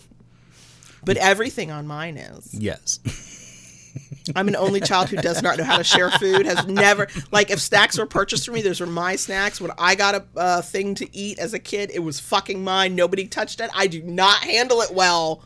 [1.05, 2.53] But everything on mine is.
[2.55, 3.01] Yes.
[4.35, 6.47] I'm an only child who does not know how to share food.
[6.47, 9.61] Has never like if snacks were purchased for me, those were my snacks.
[9.61, 12.95] When I got a uh, thing to eat as a kid, it was fucking mine.
[12.97, 13.71] Nobody touched it.
[13.75, 15.45] I do not handle it well.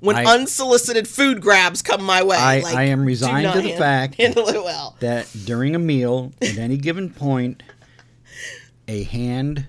[0.00, 3.70] When I- unsolicited food grabs come my way, I- like, I am resigned to the
[3.70, 4.96] han- fact- handle it well.
[5.00, 7.62] that during a meal, at any given point,
[8.86, 9.66] a hand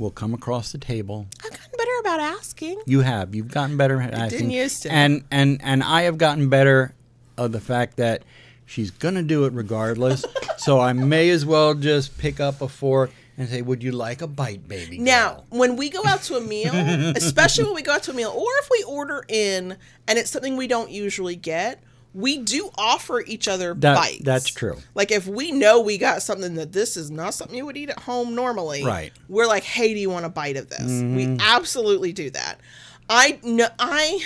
[0.00, 1.26] will come across the table.
[1.44, 2.80] I've gotten better about asking.
[2.86, 3.34] You have.
[3.34, 4.38] You've gotten better at asking.
[4.38, 4.92] didn't used to.
[4.92, 6.94] And and and I have gotten better
[7.36, 8.22] of the fact that
[8.66, 10.24] she's gonna do it regardless.
[10.56, 14.22] so I may as well just pick up a fork and say, "Would you like
[14.22, 16.72] a bite, baby?" girl?" Now, when we go out to a meal,
[17.16, 19.76] especially when we go out to a meal, or if we order in
[20.08, 21.82] and it's something we don't usually get,
[22.12, 24.24] we do offer each other That- bites.
[24.24, 24.78] that's true.
[24.94, 27.90] Like if we know we got something that this is not something you would eat
[27.90, 29.12] at home normally, Right.
[29.28, 30.80] We're like, hey, do you want a bite of this?
[30.90, 31.16] Mm-hmm.
[31.16, 32.60] We absolutely do that.
[33.08, 34.20] I know I.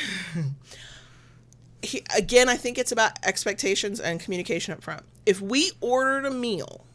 [1.83, 5.03] He, again, I think it's about expectations and communication up front.
[5.27, 6.87] If we ordered a meal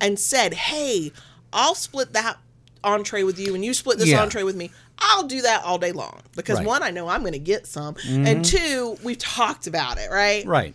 [0.00, 1.12] and said, "Hey,
[1.52, 2.38] I'll split that
[2.82, 4.22] entree with you, and you split this Yeah.
[4.22, 6.60] entree with me," I'll do that all day long because Right.
[6.62, 6.68] Mm-hmm.
[6.68, 10.44] one, I know I'm going to get some, and two, we've talked about it, right?
[10.46, 10.74] Right.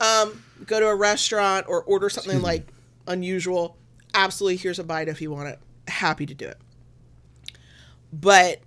[0.00, 2.66] um, go to a restaurant or order something like
[3.06, 3.76] unusual,
[4.14, 5.58] absolutely here's a bite if you want it.
[5.88, 6.58] Happy to do it.
[8.12, 8.60] But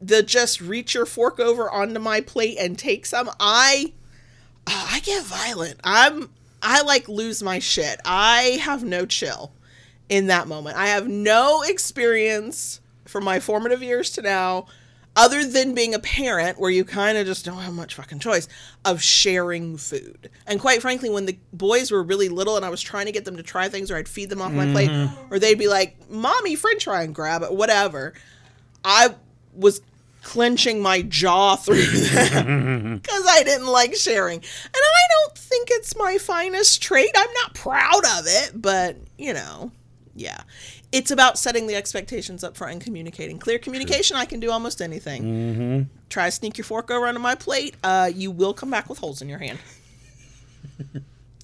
[0.00, 3.92] the just reach your fork over onto my plate and take some, I
[4.66, 5.80] uh, I get violent.
[5.84, 6.30] I'm
[6.62, 8.00] I like lose my shit.
[8.04, 9.52] I have no chill
[10.08, 10.76] in that moment.
[10.76, 14.66] I have no experience from my formative years to now
[15.16, 18.46] other than being a parent where you kind of just don't have much fucking choice
[18.84, 20.30] of sharing food.
[20.46, 23.24] And quite frankly, when the boys were really little and I was trying to get
[23.24, 25.34] them to try things or I'd feed them off my plate mm-hmm.
[25.34, 28.14] or they'd be like, "Mommy, french fry and grab it," whatever.
[28.84, 29.16] I
[29.54, 29.80] was
[30.22, 32.46] clenching my jaw through that
[33.02, 34.38] because I didn't like sharing.
[34.38, 34.44] And
[34.74, 37.10] I don't think it's my finest trait.
[37.16, 39.72] I'm not proud of it, but you know,
[40.14, 40.42] yeah.
[40.90, 43.38] It's about setting the expectations up front and communicating.
[43.38, 45.22] Clear communication, I can do almost anything.
[45.22, 45.82] Mm-hmm.
[46.08, 48.98] Try to sneak your fork over onto my plate, uh, you will come back with
[48.98, 49.58] holes in your hand.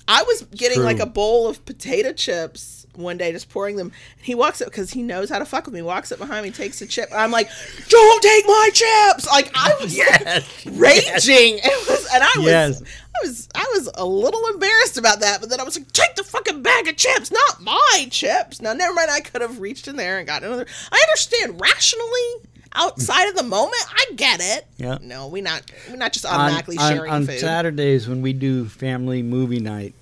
[0.08, 0.84] I was getting true.
[0.84, 3.92] like a bowl of potato chips one day, just pouring them.
[4.16, 5.82] And he walks up because he knows how to fuck with me.
[5.82, 7.08] Walks up behind me, takes a chip.
[7.12, 7.48] I'm like,
[7.88, 10.66] "Don't take my chips!" Like I was Yes.
[10.66, 11.58] raging.
[11.62, 12.82] It was, and I was, Yes.
[12.82, 15.40] I was, I was a little embarrassed about that.
[15.40, 18.72] But then I was like, "Take the fucking bag of chips, not my chips." Now,
[18.72, 19.10] never mind.
[19.10, 20.66] I could have reached in there and got another.
[20.92, 22.48] I understand rationally.
[22.76, 24.66] Outside of the moment, I get it.
[24.78, 24.98] Yeah.
[25.00, 27.38] No, we not we're not just automatically on- sharing on food.
[27.38, 29.94] Saturdays when we do family movie night,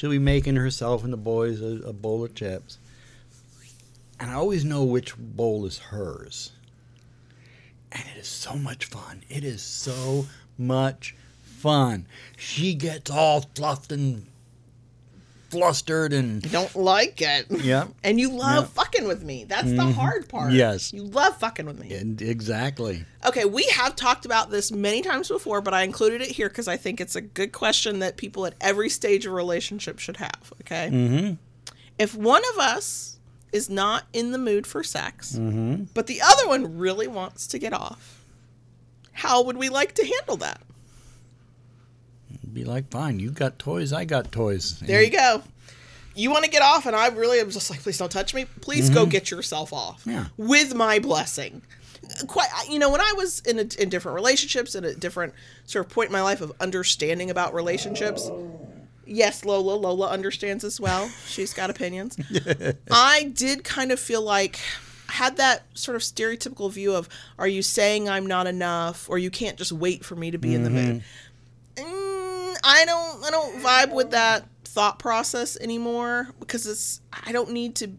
[0.00, 2.78] she'll be making herself and the boys a, a bowl of chips.
[4.18, 6.52] And I always know which bowl is hers.
[7.92, 9.22] And it is so much fun.
[9.28, 10.24] It is so
[10.56, 12.06] much fun.
[12.38, 14.24] She gets all fluffed and
[15.50, 17.46] flustered and don't like it.
[17.50, 18.82] yeah, And you love Yeah.
[18.82, 19.44] fucking with me.
[19.44, 20.52] That's the hard part.
[20.52, 20.92] Yes.
[20.92, 21.92] You love fucking with me.
[21.94, 23.04] and exactly.
[23.26, 26.68] Okay, we have talked about this many times before, but I included it here because
[26.68, 30.52] I think it's a good question that people at every stage of relationship should have.
[30.62, 30.88] Okay.
[30.92, 31.34] Mm-hmm.
[31.98, 33.18] If one of us
[33.52, 35.84] is not in the mood for sex, Mm-hmm.
[35.92, 38.24] but the other one really wants to get off,
[39.12, 40.62] how would we like to handle that?
[42.52, 44.78] Be like, fine, you got toys, I got toys.
[44.80, 45.42] There you go.
[46.14, 48.44] You want to get off, and I really am just like, please don't touch me.
[48.60, 50.00] Please go get yourself off.
[50.00, 50.10] Mm-hmm.
[50.10, 50.26] Yeah.
[50.36, 51.62] With my blessing.
[52.26, 55.32] Quite, you know, when I was in a, in different relationships, in a different
[55.66, 58.28] sort of point in my life of understanding about relationships.
[59.06, 59.74] Yes, Lola.
[59.74, 61.08] Lola understands as well.
[61.26, 62.16] She's got opinions.
[62.90, 64.58] I did kind of feel like
[65.08, 67.08] had that sort of stereotypical view of,
[67.38, 70.54] are you saying I'm not enough, or you can't just wait for me to be
[70.54, 71.02] in the mood?
[72.64, 77.74] I don't I don't vibe with that thought process anymore because it's I don't need
[77.76, 77.90] to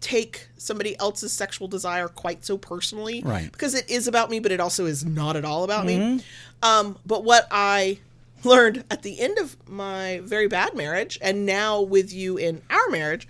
[0.00, 3.50] take somebody else's sexual desire quite so personally Right.
[3.50, 6.22] because it is about me but it also is not at all about me
[6.62, 7.98] um but what i
[8.44, 12.88] learned at the end of my very bad marriage and now with you in our
[12.90, 13.26] marriage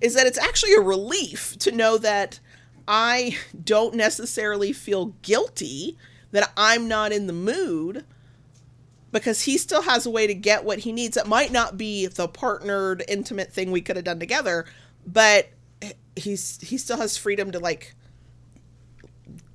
[0.00, 2.40] is that it's actually a relief to know that
[2.88, 5.96] i don't necessarily feel guilty
[6.32, 8.04] that i'm not in the mood
[9.12, 11.16] because he still has a way to get what he needs.
[11.16, 14.66] It might not be the partnered, intimate thing we could have done together,
[15.06, 15.48] but
[16.16, 17.94] he's he still has freedom to like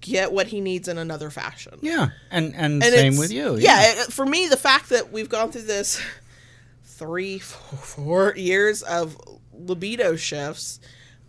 [0.01, 1.77] get what he needs in another fashion.
[1.81, 3.57] Yeah, and and, And same with you.
[3.57, 6.01] Yeah, it- for me, the fact that we've gone through this
[6.83, 9.17] three, four, four years of
[9.53, 10.79] libido shifts,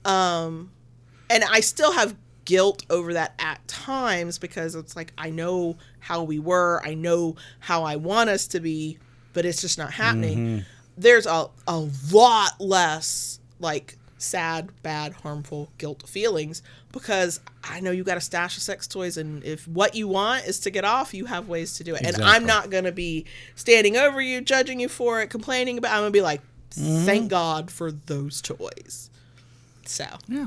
[0.04, 0.70] um,
[1.30, 6.22] and I still have guilt over that at times because it's like I know how
[6.22, 8.98] we were, I know how I want us to be,
[9.32, 10.38] but it's just not happening.
[10.38, 10.58] Mm-hmm.
[10.96, 18.04] There's a a lot less like sad, bad, harmful guilt feelings because I know you
[18.04, 21.12] got a stash of sex toys, and if what you want is to get off,
[21.14, 22.02] you have ways to do it.
[22.02, 23.26] And I'm not gonna be
[23.56, 25.92] standing over you, judging you for it, complaining about.
[25.92, 27.04] I'm gonna be like, mm-hmm.
[27.04, 29.10] thank God for those toys.
[29.86, 30.46] So, yeah,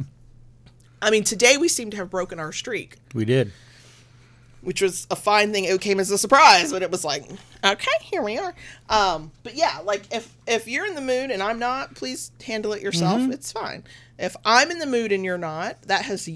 [1.05, 3.51] I mean, today we seem to have broken our streak, we did.
[4.61, 5.65] which was a fine thing.
[5.65, 7.29] It came as a surprise, but it was like,
[7.63, 8.55] okay, here we are.
[8.89, 12.73] Um, but yeah, like if if you're in the mood and I'm not, please handle
[12.73, 13.21] it yourself.
[13.31, 13.83] It's fine.
[14.17, 16.27] If I'm in the mood and you're not, that has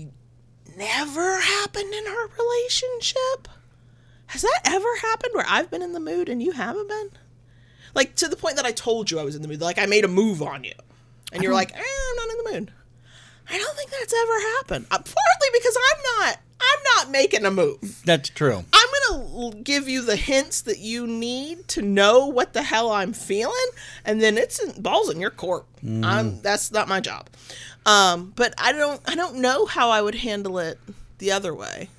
[0.78, 3.48] never happened in our relationship.
[4.28, 7.10] Has that ever happened where I've been in the mood and you haven't been?
[7.96, 9.62] Like to the point that I told you I was in the mood.
[9.62, 10.76] Like I made a move on you,
[11.34, 12.72] and you're like, eh, "I'm not in the mood."
[13.50, 14.86] I don't think that's ever happened.
[14.92, 16.38] Uh, partly because I'm not.
[16.62, 18.02] I'm not making a move.
[18.06, 18.64] That's true.
[18.74, 23.14] I'm gonna give you the hints that you need to know what the hell I'm
[23.14, 23.56] feeling,
[24.04, 25.66] and then it's in, balls in your court.
[25.82, 27.30] I'm that's not my job.
[27.86, 30.78] Um, but I don't I don't know how I would handle it
[31.20, 31.90] the other way.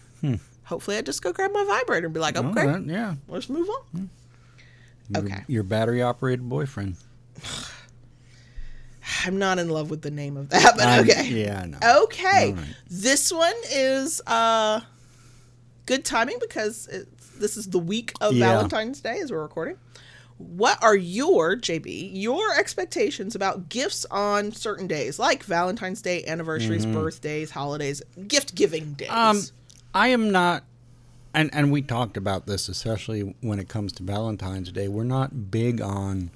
[0.64, 3.14] Hopefully, I just go grab my vibrator and be like, okay, yeah.
[3.28, 4.10] let's move on.
[5.08, 5.42] Your- Okay.
[5.48, 6.96] Your battery operated boyfriend.
[9.24, 11.26] I'm not in love with the name of that, but I'm- okay.
[11.28, 12.02] yeah, I know.
[12.04, 12.52] Okay.
[12.52, 12.64] Right.
[12.88, 14.80] This one is uh
[15.86, 18.46] good timing because it's, this is the week of Yeah.
[18.52, 19.76] Valentine's Day as we're recording.
[20.38, 26.86] What are your JB your expectations about gifts on certain days like Valentine's Day, anniversaries,
[26.86, 29.08] birthdays, holidays, gift giving days?
[29.08, 29.36] Mm-hmm.
[29.38, 29.42] Um,
[29.92, 30.64] I am not,
[31.34, 34.88] and and we talked about this, especially when it comes to Valentine's Day.
[34.88, 36.30] We're not big on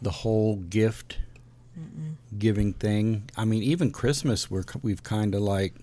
[0.00, 1.18] the whole gift
[2.38, 3.24] giving thing.
[3.36, 5.74] I mean, even Christmas, we're we've kind of like,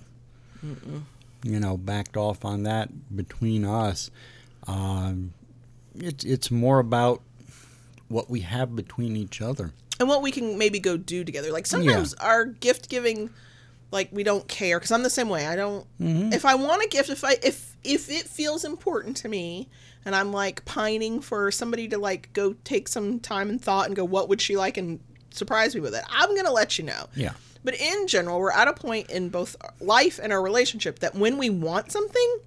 [1.43, 4.10] you know, backed off on that between us.
[4.67, 5.33] Um,
[5.95, 7.21] it's it's more about
[8.10, 9.71] what we have between each other.
[9.99, 11.51] and what we can maybe go do together.
[11.51, 13.29] Like sometimes our gift giving,
[13.91, 15.45] like we don't care because I'm the same way.
[15.47, 15.86] I don't.
[15.99, 19.67] If I want a gift, if I if if it feels important to me,
[20.05, 23.95] and I'm like pining for somebody to like go take some time and thought and
[23.95, 24.99] go, what would she like, and
[25.31, 26.03] surprise me with it.
[26.09, 27.07] I'm gonna let you know.
[27.15, 27.33] Yeah.
[27.63, 31.37] But in general, we're at a point in both life and our relationship that when
[31.37, 32.39] we want something,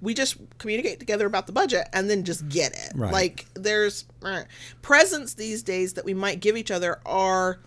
[0.00, 2.92] we just communicate together about the budget and then just get it.
[2.94, 3.12] Right.
[3.12, 4.42] Like there's uh,
[4.82, 7.58] presents these days that we might give each other are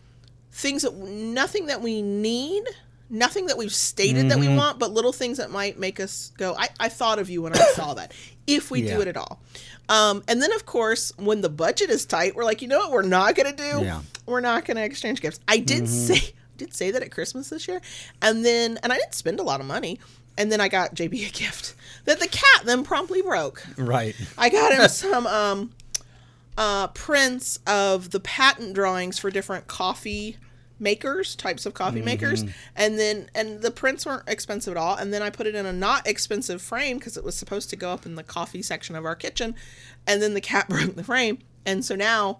[0.51, 2.63] things that nothing that we need,
[3.10, 6.56] nothing that we've stated that we want, but little things that might make us go,
[6.58, 8.13] I, I thought of you when I saw that.
[8.48, 9.41] If we do it at all.
[9.89, 12.91] Um, and then of course, when the budget is tight, we're like, you know what
[12.91, 13.63] we're not gonna do?
[13.63, 13.78] Yeah.
[13.80, 14.32] Mm-hmm.
[14.32, 15.39] We're not gonna exchange gifts.
[15.48, 17.82] I did say did say that at Christmas this year.
[18.22, 20.00] And then and I didn't spend a lot of money.
[20.38, 23.65] And then I got JB a gift that the cat then promptly broke.
[23.78, 24.15] Right.
[24.38, 25.72] I got him some um
[26.58, 30.38] uh prints of the patent drawings for different coffee
[30.80, 32.44] makers, types of coffee makers.
[32.76, 34.96] And then and the prints weren't expensive at all.
[34.96, 37.76] And then I put it in a not expensive frame because it was supposed to
[37.76, 39.56] go up in the coffee section of our kitchen.
[40.08, 41.39] And then the cat broke the frame.
[41.65, 42.39] And so now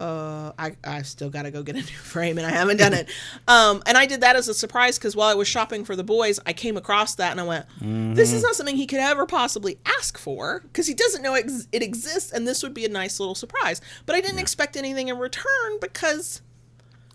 [0.00, 2.92] uh, I, I still got to go get a new frame and I haven't done
[2.92, 3.08] it.
[3.46, 6.02] Um, and I did that as a surprise because while I was shopping for the
[6.02, 7.66] boys, I came across that and I went,
[8.14, 11.68] this is not something he could ever possibly ask for because he doesn't know ex-
[11.72, 13.82] it exists and this would be a nice little surprise.
[14.06, 16.40] But I didn't expect anything in return because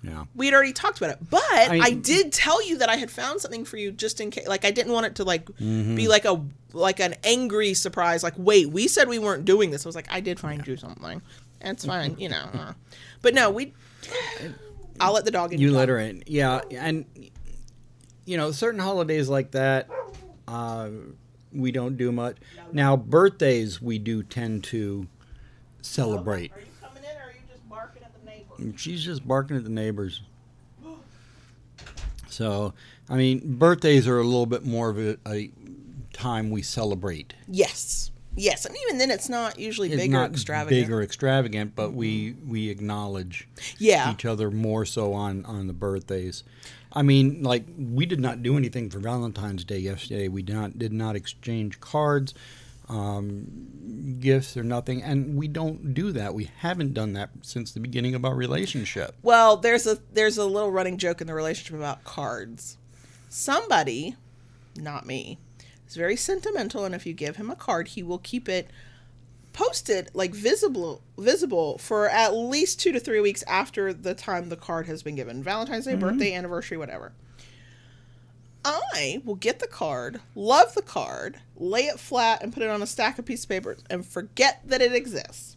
[0.02, 0.26] Yeah.
[0.34, 1.18] we had already talked about it.
[1.30, 4.32] But I, I- did tell you that I had found something for you just in
[4.32, 4.48] case.
[4.48, 5.96] Like I didn't want it to like Mm-hmm.
[5.96, 6.42] be like a
[6.74, 8.24] like an angry surprise.
[8.24, 9.86] Like wait, we said we weren't doing this.
[9.86, 11.22] I was like, I did find you something.
[11.62, 12.48] It's fine, you know.
[12.54, 12.74] uh.
[13.22, 13.74] But no, we.
[15.02, 15.60] I'll let the dog in.
[15.60, 17.06] You your let her in, yeah, and
[18.26, 19.90] you know certain holidays like that,
[20.48, 20.90] uh,
[21.54, 22.38] we don't do much.
[22.72, 25.08] Now birthdays we do tend to
[25.82, 26.52] celebrate.
[26.54, 28.04] Are you coming in, or are you just barking
[28.60, 28.78] neighbor?
[28.78, 30.22] She's just barking at the neighbors.
[32.30, 32.74] So,
[33.10, 35.52] I mean, birthdays are a little bit more of a, a
[36.14, 37.34] time we celebrate.
[37.48, 40.88] Yes, yes, and even then, it's not usually It's big or extravagant.
[40.88, 42.50] big or extravagant, but we mm-hmm.
[42.52, 44.12] we acknowledge Yeah.
[44.14, 46.44] each other more so on on the birthdays.
[46.94, 50.28] I mean, like we did not do anything for Valentine's Day yesterday.
[50.28, 52.34] We did not did not exchange cards,
[52.90, 56.34] um, gifts or nothing, and we don't do that.
[56.34, 59.16] We haven't done that since the beginning of our relationship.
[59.22, 62.78] Well, there's a there's a little running joke in the relationship about cards.
[63.30, 64.16] Somebody,
[64.76, 65.38] not me,
[65.88, 68.70] is very sentimental, and if you give him a card, he will keep it
[69.52, 74.56] posted like visible visible for at least two to three weeks after the time the
[74.56, 75.44] card has been given.
[75.44, 77.12] Valentine's Day, birthday, anniversary, whatever.
[78.66, 82.82] I will get the card, love the card, lay it flat, and put it on
[82.82, 85.56] a stack of piece of paper and forget that it exists.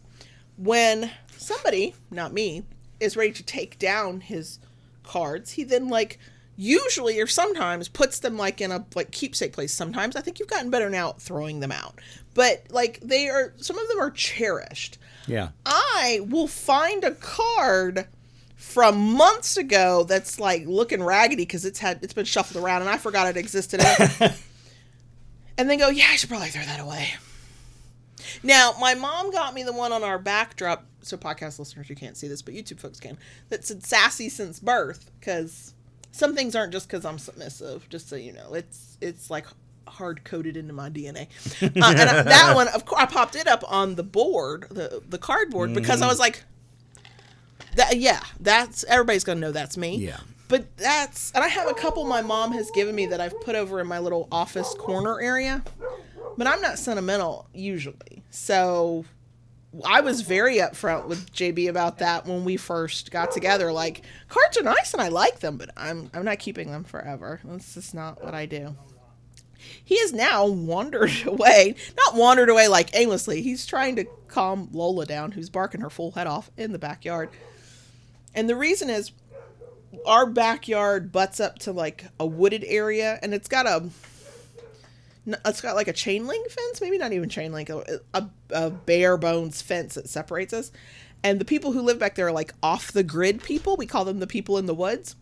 [0.57, 2.63] When somebody, not me,
[2.99, 4.59] is ready to take down his
[5.03, 6.19] cards, he then like
[6.55, 9.73] usually or sometimes puts them like in a like keepsake place.
[9.73, 11.99] Sometimes I think you've gotten better now at throwing them out.
[12.33, 14.97] But like they are some of them are cherished.
[15.27, 18.07] Yeah, I will find a card
[18.63, 22.89] from months ago that's like looking raggedy because it's had it's been shuffled around and
[22.89, 23.81] I forgot it existed.
[25.57, 27.09] and then go, yeah, I should probably throw that away.
[28.41, 30.85] Now, my mom got me the one on our backdrop.
[31.01, 33.17] So, podcast listeners, you can't see this, but YouTube folks can.
[33.49, 35.73] That said "sassy since birth" because
[36.11, 37.87] some things aren't just because I'm submissive.
[37.89, 39.45] Just so you know, it's it's like
[39.85, 41.27] hard coded into my DNA.
[41.61, 45.03] Uh, and I- that one, of course, I popped it up on the board, the
[45.07, 46.01] the cardboard, because.
[46.01, 46.43] I was like,
[47.75, 49.97] that yeah, that's everybody's gonna know that's me.
[49.97, 50.19] Yeah.
[50.47, 53.55] But that's and I have a couple my mom has given me that I've put
[53.55, 55.63] over in my little office corner area.
[56.37, 58.23] But I'm not sentimental usually.
[58.29, 59.05] So
[59.85, 63.71] I was very upfront with JB about that when we first got together.
[63.71, 67.39] Like cards are nice and I like them, but I'm I'm not keeping them forever.
[67.43, 68.75] That's just not what I do.
[69.83, 73.41] He has now wandered away, not wandered away like aimlessly.
[73.41, 77.29] He's trying to calm Lola down, who's barking her full head off in the backyard.
[78.35, 79.11] And the reason is
[80.05, 83.89] our backyard butts up to like a wooded area and it's got a
[85.25, 88.69] it's got like a chain link fence maybe not even chain link a, a, a
[88.69, 90.71] bare bones fence that separates us.
[91.23, 93.77] And the people who live back there are like off the grid people.
[93.77, 95.15] We call them the people in the woods.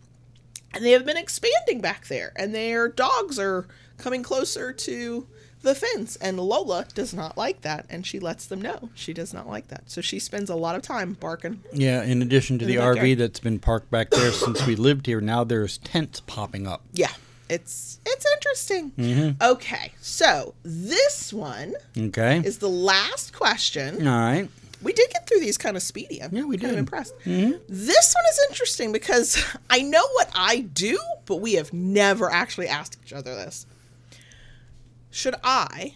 [0.73, 5.27] And they have been expanding back there and their dogs are coming closer to
[5.63, 9.33] the fence and lola does not like that and she lets them know she does
[9.33, 12.65] not like that so she spends a lot of time barking Yeah, in addition to
[12.65, 15.77] In the, the RV that's been parked back there since we lived here, now there's
[15.79, 16.81] tents popping up.
[16.93, 17.11] yeah
[17.49, 19.41] it's it's interesting Mm-hmm.
[19.43, 22.41] okay so this one Okay.
[22.43, 24.49] is the last question All right.
[24.81, 26.79] we did get through these kind of speedy i'm Yeah, we kind of did.
[26.79, 32.31] impressed this one is interesting because i know what i do but we have never
[32.31, 33.65] actually asked each other this
[35.11, 35.95] should i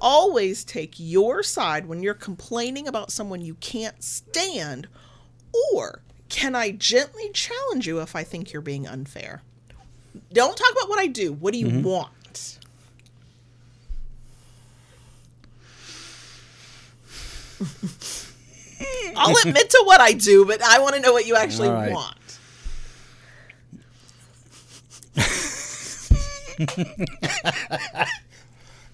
[0.00, 4.88] always take your side when you're complaining about someone you can't stand
[5.74, 9.42] or can i gently challenge you if i think you're being unfair
[10.32, 11.70] don't talk about what i do what do you Mm-hmm.
[11.70, 12.58] want
[19.16, 21.74] I'll admit to what I do, but I want to know what you actually All
[21.74, 21.74] right.
[21.74, 22.38] want.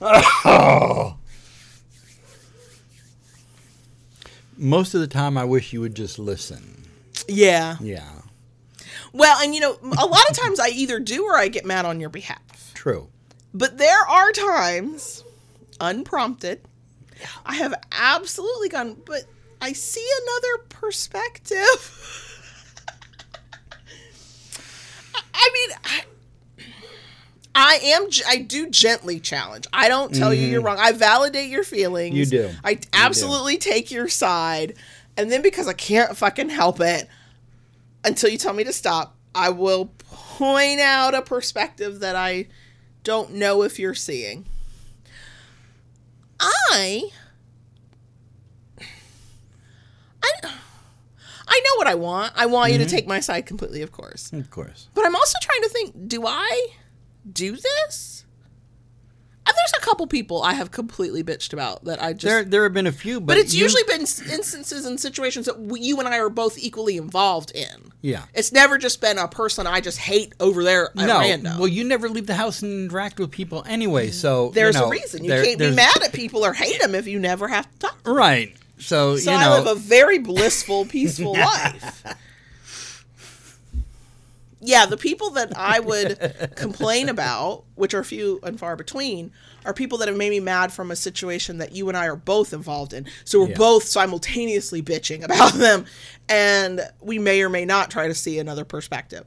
[4.56, 6.84] Most of the time, I wish you would just listen.
[7.26, 7.76] Yeah.
[7.80, 8.20] Yeah.
[9.12, 11.86] Well, and you know, a lot of times I either do or I get mad
[11.86, 12.72] on your behalf.
[12.74, 13.08] True.
[13.54, 15.24] But there are times,
[15.80, 16.60] unprompted,
[17.46, 19.22] I have absolutely gone, but
[19.60, 21.56] I see another perspective.
[25.34, 26.04] I mean, I,
[27.54, 29.66] I am, I do gently challenge.
[29.72, 30.66] I don't tell you you're mm-hmm.
[30.66, 30.78] wrong.
[30.80, 32.16] I validate your feelings.
[32.16, 32.50] You do.
[32.64, 34.74] I absolutely take your side.
[35.16, 37.08] And then because I can't fucking help it,
[38.04, 42.48] until you tell me to stop, I will point out a perspective that I
[43.02, 44.46] don't know if you're seeing.
[46.40, 47.10] I
[50.22, 50.30] I
[51.46, 52.32] I know what I want.
[52.36, 52.90] I want you to mm-hmm.
[52.90, 54.32] take my side completely, of course.
[54.32, 54.88] Of course.
[54.94, 56.68] But I'm also trying to think, do I
[57.30, 58.24] do this?
[59.46, 62.62] And there's a couple people I have completely bitched about that I just There, there
[62.62, 65.80] have been a few, but, but it's you- usually been instances and situations that we,
[65.80, 67.92] you and I are both equally involved in.
[68.00, 68.22] yeah.
[68.32, 71.58] It's never just been a person I just hate over there at No, random.
[71.58, 74.10] well, you never leave the house and interact with people anyway.
[74.12, 75.22] So there's you know, a reason.
[75.24, 77.78] You there- can't be mad at people or hate them if you never have to
[77.80, 77.98] talk.
[77.98, 78.14] to them.
[78.16, 78.56] Right.
[78.78, 82.02] So, So you I know, live a very blissful, peaceful life.
[84.66, 89.30] Yeah, the people that I would complain about, which are few and far between,
[89.66, 92.16] are people that have made me mad from a situation that you and I are
[92.16, 93.06] both involved in.
[93.24, 93.58] So we're Yeah.
[93.58, 95.84] both simultaneously bitching about them,
[96.28, 99.24] and we may or may not try to see another perspective.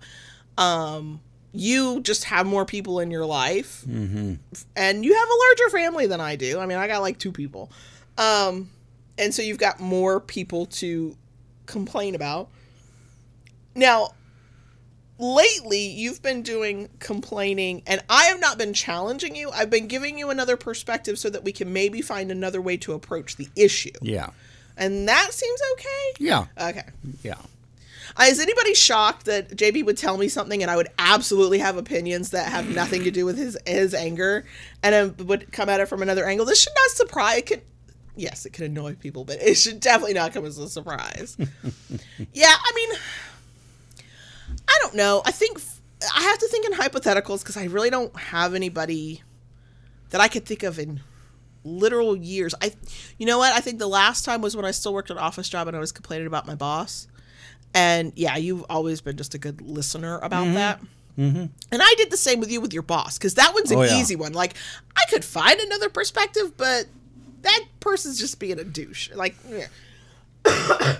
[0.57, 1.21] Um,
[1.53, 4.39] you just have more people in your life, and
[5.05, 6.59] you have a larger family than I do.
[6.59, 7.71] I mean, I got like two people,
[8.17, 8.69] um,
[9.19, 11.15] and so you've got more people to
[11.67, 12.49] complain about.
[13.75, 14.13] Now,
[15.19, 19.49] lately you've been doing complaining and I have not been challenging you.
[19.51, 22.93] I've been giving you another perspective so that we can maybe find another way to
[22.93, 23.91] approach the issue.
[24.01, 24.29] yeah,
[24.77, 26.13] And that seems okay?
[26.19, 26.83] yeah, Okay.
[27.23, 27.35] yeah.
[28.19, 31.77] Uh, Is anybody shocked that JB would tell me something and I would absolutely have
[31.77, 34.45] opinions that have nothing to do with his his anger
[34.81, 36.45] and it would come at it from another angle?
[36.45, 37.37] This should not surprise.
[37.39, 37.61] It could,
[38.15, 41.37] yes, it could annoy people, but it should definitely not come as a surprise.
[42.33, 42.89] yeah, I mean,
[44.67, 45.21] I don't know.
[45.25, 45.59] I think
[46.15, 49.23] I have to think in hypotheticals because I really don't have anybody
[50.11, 51.01] that I could think of in
[51.63, 52.53] literal years.
[52.61, 52.71] I,
[53.17, 53.53] you know what?
[53.53, 55.79] I think the last time was when I still worked an office job and I
[55.79, 57.07] was complaining about my boss.
[57.73, 60.79] And yeah, you've always been just a good listener about that.
[61.17, 61.45] Mm-hmm.
[61.71, 63.83] And I did the same with you with your boss because that one's an Oh,
[63.83, 63.99] yeah.
[63.99, 64.33] easy one.
[64.33, 64.53] Like
[64.95, 66.85] I could find another perspective, but
[67.41, 69.09] that person's just being a douche.
[69.13, 69.35] Like.
[69.49, 70.97] yeah.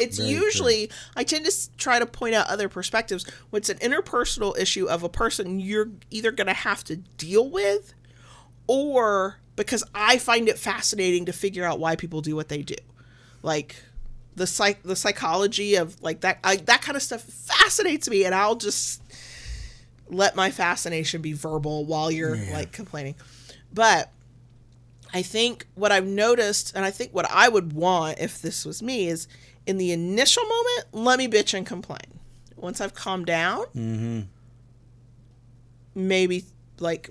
[0.00, 0.40] It's Very true.
[0.44, 3.24] usually I tend to try to point out other perspectives.
[3.50, 7.48] When it's an interpersonal issue of a person you're either going to have to deal
[7.48, 7.94] with,
[8.66, 12.76] or because I find it fascinating to figure out why people do what they do.
[13.42, 13.76] Like
[14.36, 18.34] the psych the psychology of like that I, that kind of stuff fascinates me and
[18.34, 19.02] I'll just
[20.08, 22.52] let my fascination be verbal while you're Yeah.
[22.54, 23.16] like complaining.
[23.72, 24.10] But
[25.12, 28.82] I think what I've noticed, and I think what I would want if this was
[28.82, 29.26] me, is
[29.66, 32.20] in the initial moment, let me bitch and complain.
[32.56, 34.20] Once I've calmed down, mm-hmm.
[35.94, 36.44] maybe
[36.78, 37.08] like,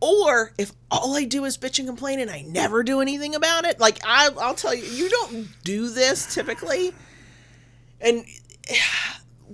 [0.00, 3.64] or if all I do is bitch and complain and I never do anything about
[3.64, 6.92] it, like I, I'll tell you, you don't do this typically.
[8.00, 8.24] And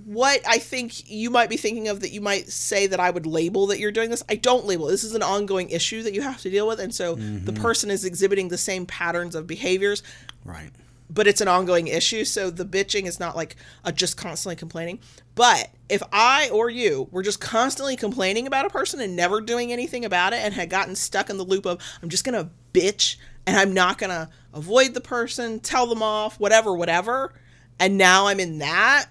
[0.05, 3.25] what I think you might be thinking of that you might say that I would
[3.25, 4.23] label that you're doing this.
[4.29, 4.87] I don't label.
[4.87, 6.79] This is an ongoing issue that you have to deal with.
[6.79, 7.61] And so the mm-hmm.
[7.61, 10.03] person is exhibiting the same patterns of behaviors,
[10.43, 10.71] Right.
[11.13, 12.23] But it's an ongoing issue.
[12.23, 14.99] So the bitching is not like a just constantly complaining.
[15.35, 19.71] But if I or you were just constantly complaining about a person and never doing
[19.71, 22.49] anything about it and had gotten stuck in the loop of, I'm just going to
[22.73, 27.33] bitch and I'm not going to avoid the person, tell them off, whatever, whatever.
[27.79, 29.07] And now I'm in that.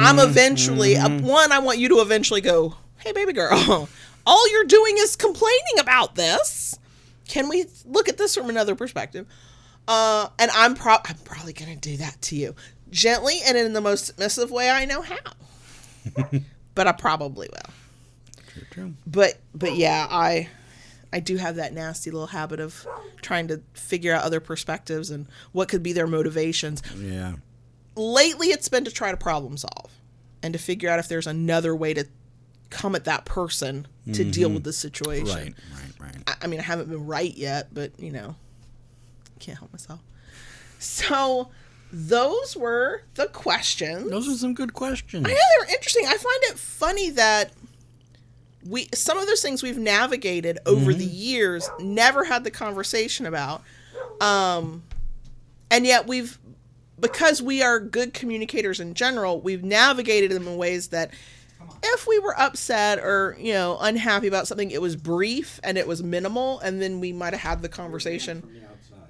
[0.00, 3.88] I'm eventually, uh, one, I want you to eventually go, hey, baby girl,
[4.26, 6.78] all you're doing is complaining about this.
[7.28, 9.26] Can we look at this from another perspective?
[9.88, 12.54] Uh, and I'm pro- I'm probably gonna do that to you
[12.90, 15.16] gently and in the most submissive way I know how.
[16.74, 17.74] but I probably will.
[18.46, 18.94] True, true.
[19.06, 20.48] But but yeah, I
[21.12, 22.86] I do have that nasty little habit of
[23.22, 26.82] trying to figure out other perspectives and what could be their motivations.
[26.96, 27.34] Yeah.
[27.94, 29.90] Lately, it's been to try to problem solve
[30.42, 32.06] and to figure out if there's another way to
[32.70, 35.26] come at that person to deal with the situation.
[35.26, 35.54] Right.
[35.72, 36.14] Right.
[36.14, 36.16] Right.
[36.26, 38.34] I, I mean, I haven't been right yet, but you know,
[39.38, 40.00] can't help myself.
[40.78, 41.50] So,
[41.92, 44.10] those were the questions.
[44.10, 45.24] Those are some good questions.
[45.26, 46.04] I know they were interesting.
[46.06, 47.52] I find it funny that
[48.68, 53.62] we some of those things we've navigated over the years never had the conversation about,
[54.20, 54.82] um,
[55.70, 56.38] and yet we've
[56.98, 61.10] because we are good communicators in general, we've navigated them in ways that
[61.82, 65.86] if we were upset or you know unhappy about something, it was brief and it
[65.86, 68.42] was minimal, and then we might have had the conversation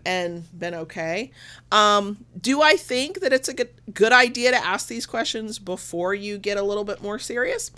[0.07, 1.33] and been okay.
[1.73, 6.15] Um, do I think that it's a good good idea to ask these questions before
[6.15, 7.73] you get a little bit more serious?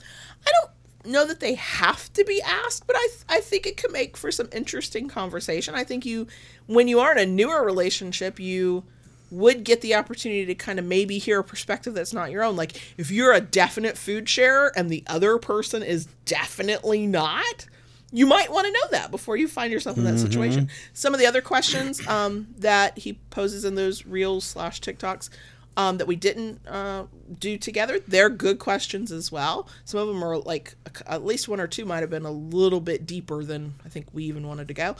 [0.47, 3.93] I don't know that they have to be asked, but I I think it could
[3.93, 5.75] make for some interesting conversation.
[5.75, 6.27] I think you
[6.67, 8.85] when you are in a newer relationship, you
[9.31, 12.57] would get the opportunity to kind of maybe hear a perspective that's not your own.
[12.57, 17.67] Like if you're a definite food sharer and the other person is definitely not,
[18.13, 20.71] you might want to know that before you find yourself in that situation.
[20.95, 25.29] Some of the other questions um, that he poses in those reels slash TikToks
[25.77, 27.05] um, that we didn't uh,
[27.39, 29.69] do together, they're good questions as well.
[29.85, 30.75] Some of them are like
[31.07, 34.07] at least one or two might have been a little bit deeper than I think
[34.13, 34.97] we even wanted to go.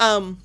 [0.00, 0.40] Um,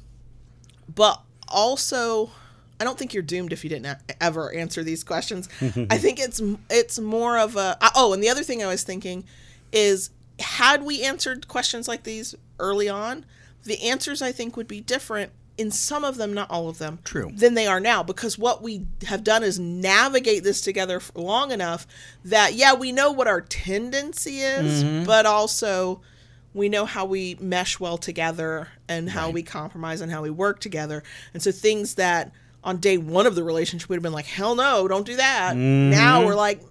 [0.93, 2.31] but also
[2.79, 5.49] I don't think you're doomed if you didn't a- ever answer these questions.
[5.61, 9.25] I think it's it's more of a oh, and the other thing I was thinking
[9.71, 13.25] is had we answered questions like these early on,
[13.63, 16.99] the answers I think would be different in some of them, not all of them,
[17.03, 17.31] True.
[17.33, 18.01] than they are now.
[18.01, 21.85] Because what we have done is navigate this together for long enough
[22.25, 25.05] that yeah, we know what our tendency is, mm-hmm.
[25.05, 26.01] but also
[26.53, 30.59] we know how we mesh well together and how we compromise and how we work
[30.59, 31.03] together.
[31.33, 32.31] And so things that
[32.63, 35.55] on day one of the relationship would have been like, hell no, don't do that.
[35.55, 36.27] Now mm-hmm.
[36.27, 36.61] we're like,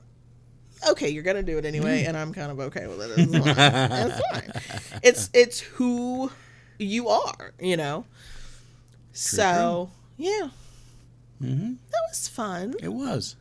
[0.91, 2.09] okay, you're gonna do it anyway, mm.
[2.09, 3.19] and I'm kind of okay with it.
[3.19, 4.11] It's fine.
[4.11, 4.21] it's
[4.81, 5.01] fine.
[5.03, 6.31] It's it's who
[6.79, 8.05] you are, you know.
[9.13, 10.49] So yeah,
[11.43, 11.73] mm-hmm.
[11.91, 12.75] that was fun.
[12.83, 13.37] It was.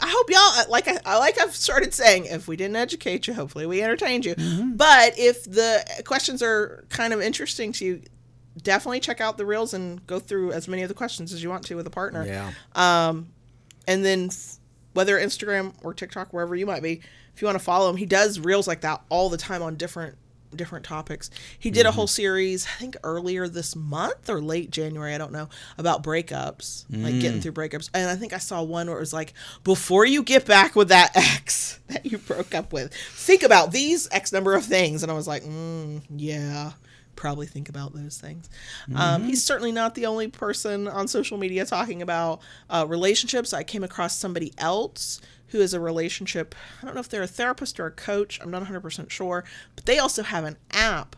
[0.00, 3.34] I hope y'all uh, like I like I've started saying if we didn't educate you,
[3.34, 4.34] hopefully we entertained you.
[4.34, 4.72] Mm-hmm.
[4.76, 8.02] But if the questions are kind of interesting to you,
[8.62, 11.50] definitely check out the reels and go through as many of the questions as you
[11.50, 12.24] want to with a partner.
[12.26, 12.52] Yeah.
[12.74, 13.28] Um,
[13.86, 14.30] and then
[14.94, 17.00] whether Instagram or TikTok, wherever you might be,
[17.34, 19.76] if you want to follow him, he does reels like that all the time on
[19.76, 20.16] different
[20.56, 21.30] different topics.
[21.58, 25.32] He did a whole series, I think earlier this month or late January, I don't
[25.32, 27.90] know, about breakups, like getting through breakups.
[27.92, 29.34] And I think I saw one where it was like,
[29.64, 34.08] before you get back with that ex that you broke up with, think about these
[34.12, 35.02] X number of things.
[35.02, 36.72] And I was like, mm, yeah.
[37.16, 38.48] Probably think about those things.
[38.94, 42.40] Um, he's certainly not the only person on social media talking about
[42.70, 43.52] uh, relationships.
[43.52, 46.54] I came across somebody else who is a relationship.
[46.82, 48.40] I don't know if they're a therapist or a coach.
[48.42, 49.44] I'm not 100% sure.
[49.76, 51.14] But they also have an app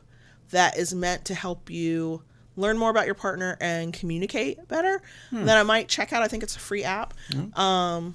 [0.50, 2.22] that is meant to help you
[2.56, 5.00] learn more about your partner and communicate better.
[5.32, 6.22] That I might check out.
[6.22, 7.14] I think it's a free app.
[7.58, 8.14] Um,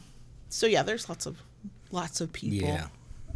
[0.49, 1.37] so yeah, there's lots of
[1.91, 2.87] lots of people Yeah.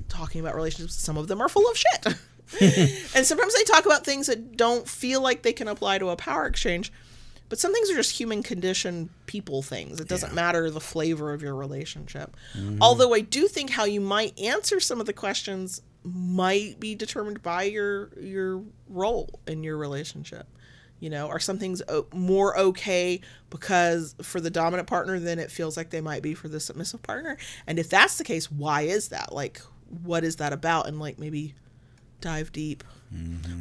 [0.07, 0.95] talking about relationships.
[0.95, 2.07] Some of them are full of shit.
[3.15, 6.15] and sometimes they talk about things that don't feel like they can apply to a
[6.15, 6.91] power exchange.
[7.47, 9.99] But some things are just human condition people things.
[9.99, 10.35] It doesn't Yeah.
[10.35, 12.35] matter the flavor of your relationship.
[12.57, 12.81] Mm-hmm.
[12.81, 17.41] Although I do think how you might answer some of the questions might be determined
[17.43, 20.47] by your your role in your relationship.
[20.99, 21.81] You know, are some things
[22.13, 26.47] more okay because for the dominant partner than it feels like they might be for
[26.47, 27.37] the submissive partner?
[27.67, 29.33] And if that's the case, why is that?
[29.33, 29.61] Like,
[30.03, 30.87] what is that about?
[30.87, 31.53] And like maybe
[32.25, 32.83] dive deep.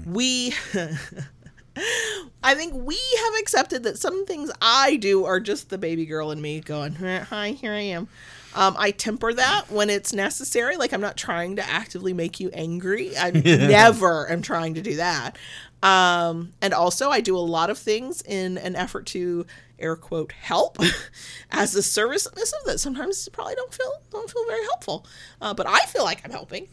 [0.07, 0.55] We,
[2.43, 6.31] I think we have accepted that some things I do are just the baby girl
[6.31, 8.09] in me going, hi, here I am.
[8.55, 10.77] Um, I temper that when it's necessary.
[10.77, 13.17] Like I'm not trying to actively make you angry.
[13.19, 15.37] I never am trying to do that.
[15.83, 19.45] Um, and also, I do a lot of things in an effort to
[19.79, 20.79] air quote help
[21.51, 25.05] as a service submissive that sometimes probably don't feel don't feel very helpful.
[25.43, 26.69] Uh, but I feel like I'm helping.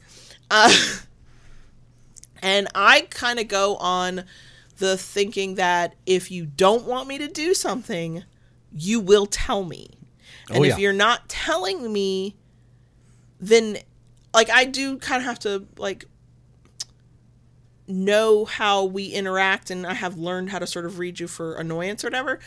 [0.49, 0.71] Uh,
[2.41, 4.25] and I kind of go on
[4.77, 8.23] the thinking that if you don't want me to do something,
[8.73, 9.89] you will tell me.
[10.49, 12.35] Oh, and Oh, if you're not telling me,
[13.39, 13.77] then
[14.33, 16.05] like I do kind of have to like
[17.87, 21.55] know how we interact and I have learned how to sort of read you for
[21.55, 22.39] annoyance or whatever.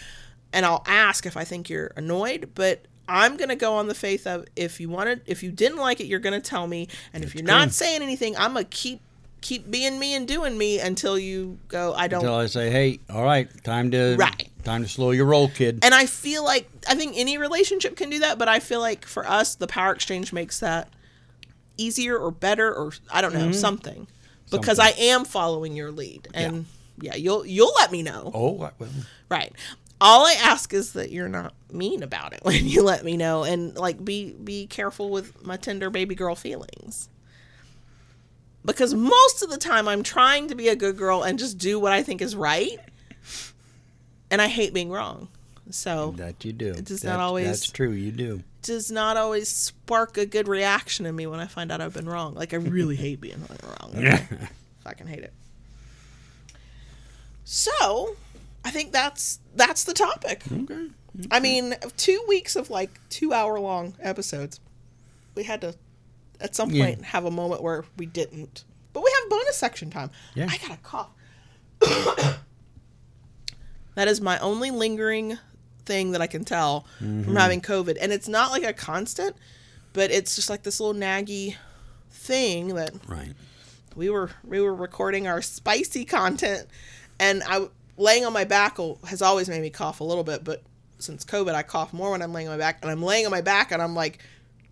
[0.53, 4.27] And I'll ask if I think you're annoyed, but I'm gonna go on the faith
[4.27, 6.89] of if you wanted if you didn't like it, you're gonna tell me.
[7.13, 9.01] And if you're not saying anything, I'm gonna keep
[9.45, 12.99] keep being me and doing me until you go, I don't Until I say, "Hey,
[13.11, 14.51] all right, time to Right.
[14.65, 18.09] time to slow your roll, kid." and I feel like I think any relationship can
[18.11, 20.89] do that, but I feel like for us, the power exchange makes that
[21.77, 23.53] easier or better or I don't know mm-hmm.
[23.53, 24.07] something
[24.51, 26.67] because I am following your lead and
[27.01, 27.15] yeah.
[27.15, 28.91] you'll you'll let me know oh, I- well,
[29.29, 29.53] right.
[30.01, 33.45] All I ask is that you're not mean about it when you let me know
[33.45, 37.11] and like be be careful with my tender baby girl feelings.
[38.65, 41.79] Because most of the time I'm trying to be a good girl and just do
[41.79, 42.79] what I think is right.
[44.31, 45.29] And I hate being wrong.
[45.71, 46.71] So that you do.
[46.73, 47.91] It does not always- That's true.
[47.91, 48.43] You do.
[48.63, 52.09] does not always spark a good reaction in me when I find out I've been
[52.09, 52.35] wrong.
[52.35, 53.93] Like I really hate being wrong.
[53.97, 54.27] Okay?
[54.85, 55.33] Fucking hate it.
[57.45, 58.17] So,
[58.65, 60.43] I think that's that's the topic.
[60.51, 60.89] Okay.
[61.31, 64.61] I mean, two weeks of like two hour long episodes.
[65.35, 65.75] We had to,
[66.41, 66.85] at some Yeah.
[66.87, 68.65] point, have a moment where we didn't.
[68.93, 70.11] But we have bonus section time.
[70.35, 70.49] Yeah.
[70.51, 71.11] I got a cough.
[73.95, 75.39] that is my only lingering
[75.85, 77.25] thing that I can tell Mm-hmm.
[77.25, 77.99] from having COVID.
[78.01, 79.37] And it's not like a constant,
[79.93, 81.57] but it's just like this little naggy
[82.11, 83.33] thing that Right.
[83.95, 86.67] we were we were recording our spicy content
[87.21, 87.69] and I
[87.99, 90.63] laying on my back has always made me cough a little bit but
[90.99, 93.31] since covid I cough more when I'm laying on my back and I'm laying on
[93.31, 94.21] my back and I'm like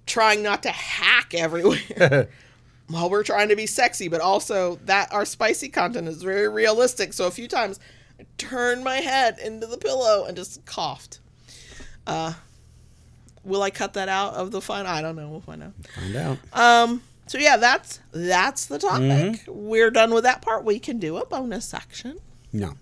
[0.06, 2.28] trying not to hack everywhere
[2.88, 7.12] while we're trying to be sexy but also that our spicy content is very realistic
[7.12, 7.78] so a few times
[8.20, 11.20] I turned my head into the pillow and just coughed
[12.06, 12.34] uh
[13.44, 16.16] will I cut that out of the fun I don't know we'll find out Find
[16.16, 16.38] out.
[16.52, 17.02] um.
[17.28, 19.44] So yeah, that's that's the topic.
[19.46, 20.64] We're done with that part.
[20.64, 22.18] We can do a bonus section.
[22.52, 22.74] No.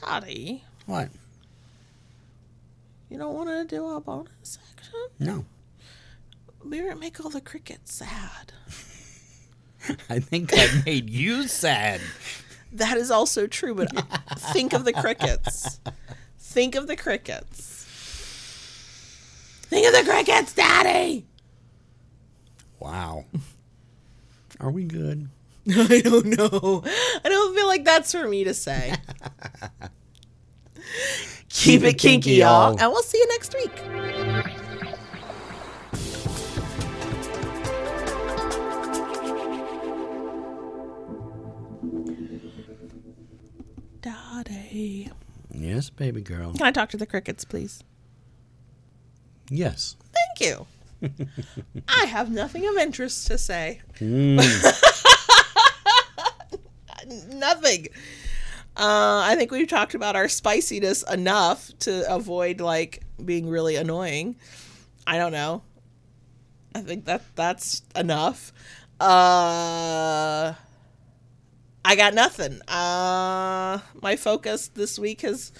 [0.00, 1.10] Toddy, What?
[3.08, 4.98] you don't want to do a bonus section?
[5.20, 5.44] No.
[6.68, 8.52] Maybe it make all the crickets sad.
[10.10, 12.00] I think I made you sad.
[12.72, 13.90] That is also true, but
[14.36, 15.80] think of the crickets.
[16.38, 17.84] Think of the crickets.
[19.68, 21.26] Think of the crickets, Daddy.
[22.80, 23.26] Wow.
[24.60, 25.28] Are we good?
[25.68, 26.82] I don't know.
[27.24, 28.94] I don't feel like that's for me to say.
[31.48, 32.76] Keep it kinky, y'all.
[32.78, 34.62] And we'll see you next week.
[45.52, 46.52] Yes, baby girl.
[46.52, 47.82] Can I talk to the crickets, please?
[49.50, 49.96] Yes.
[50.12, 50.66] Thank you.
[51.88, 53.80] I have nothing of interest to say.
[54.00, 54.36] Mm.
[57.34, 57.86] Nothing.
[58.76, 64.36] Uh, I think we've talked about our spiciness enough to avoid like being really annoying.
[65.06, 65.62] I don't know.
[66.74, 68.52] I think that that's enough.
[69.00, 70.54] Uh,
[71.86, 72.60] I got nothing.
[72.68, 75.52] Uh, my focus this week has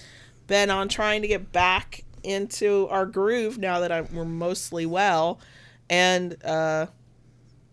[0.48, 5.38] been on trying to get back into our groove now that I'm, we're mostly well,
[5.88, 6.86] and uh,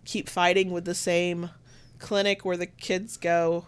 [0.05, 1.49] keep fighting with the same
[1.97, 3.65] clinic where the kids go.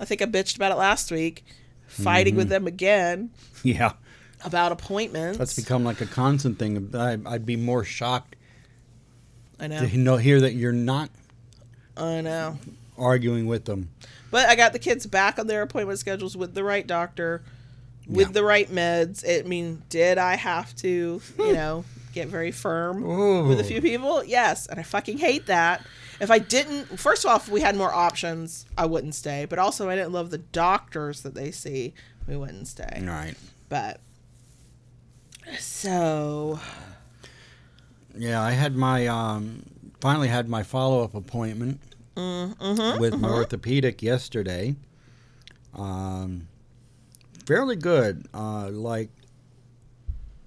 [0.00, 1.44] I think I bitched about it last week.
[1.86, 3.30] Fighting with them again
[3.62, 3.92] Yeah.
[4.44, 5.38] about appointments.
[5.38, 6.90] That's become like a constant thing.
[6.94, 8.34] I, I'd be more shocked
[9.60, 9.86] I know.
[9.86, 11.08] to know, hear that you're not
[11.96, 12.58] I know.
[12.98, 13.90] Arguing with them.
[14.30, 17.42] But I got the kids back on their appointment schedules with the right doctor,
[18.06, 18.32] with Yeah.
[18.32, 19.24] the right meds.
[19.26, 23.48] I mean, did I have to, you know, get very firm Ooh.
[23.48, 24.22] with a few people?
[24.24, 25.84] Yes, and I fucking hate that.
[26.20, 29.44] If I didn't, first of all, if we had more options, I wouldn't stay.
[29.44, 31.94] But also, I didn't love the doctors that they see.
[32.26, 33.02] We wouldn't stay.
[33.06, 33.34] Right.
[33.68, 34.00] But
[35.58, 36.58] so
[38.16, 39.62] Yeah, I had my um,
[40.00, 41.80] finally had my follow up appointment
[42.18, 44.74] Mm-hmm, with my orthopedic yesterday.
[45.74, 46.48] Um,
[47.46, 48.26] fairly good.
[48.34, 49.10] Uh, like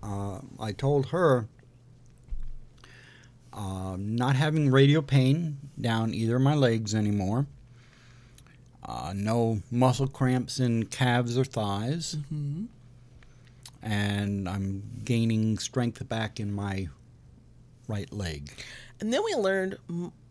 [0.03, 1.47] uh, I told her,
[3.53, 7.47] um, not having radial pain down either of my legs anymore.
[8.84, 12.15] Uh, no muscle cramps in calves or thighs.
[12.15, 12.65] Mm-hmm.
[13.84, 16.89] And I'm gaining strength back in my
[17.88, 18.51] right leg.
[19.02, 19.78] And then we learned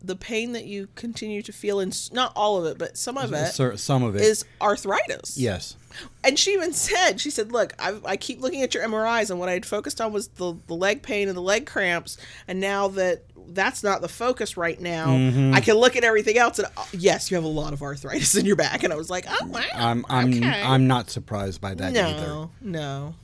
[0.03, 3.17] the pain that you continue to feel in s- not all of it, but some
[3.17, 4.21] of it Some of it.
[4.23, 5.37] is arthritis.
[5.37, 5.75] yes.
[6.23, 9.39] And she even said, she said, look, I, I keep looking at your MRIs, and
[9.39, 12.17] what I had focused on was the, the leg pain and the leg cramps.
[12.47, 15.53] And now that that's not the focus right now, Mm-hmm.
[15.53, 18.35] I can look at everything else, and uh, yes, you have a lot of arthritis
[18.39, 18.83] in your back.
[18.83, 19.61] And I was like, oh, wow.
[19.75, 20.61] I'm I'm okay.
[20.63, 22.25] I'm not surprised by that either.
[22.27, 23.15] no, no.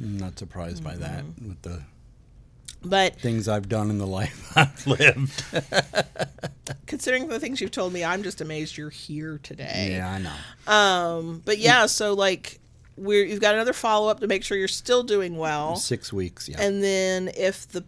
[0.00, 1.48] I'm not surprised by that Mm-hmm.
[1.48, 1.82] with the
[2.88, 5.42] But things I've done in the life I've lived.
[6.86, 9.88] considering the things you've told me, I'm just amazed you're here today.
[9.92, 10.72] yeah, I know.
[10.72, 12.60] Um, but yeah, so like
[12.96, 15.76] we're you've got another follow up to make sure you're still doing well.
[15.76, 16.48] Six weeks.
[16.48, 16.60] Yeah.
[16.62, 17.84] and then if the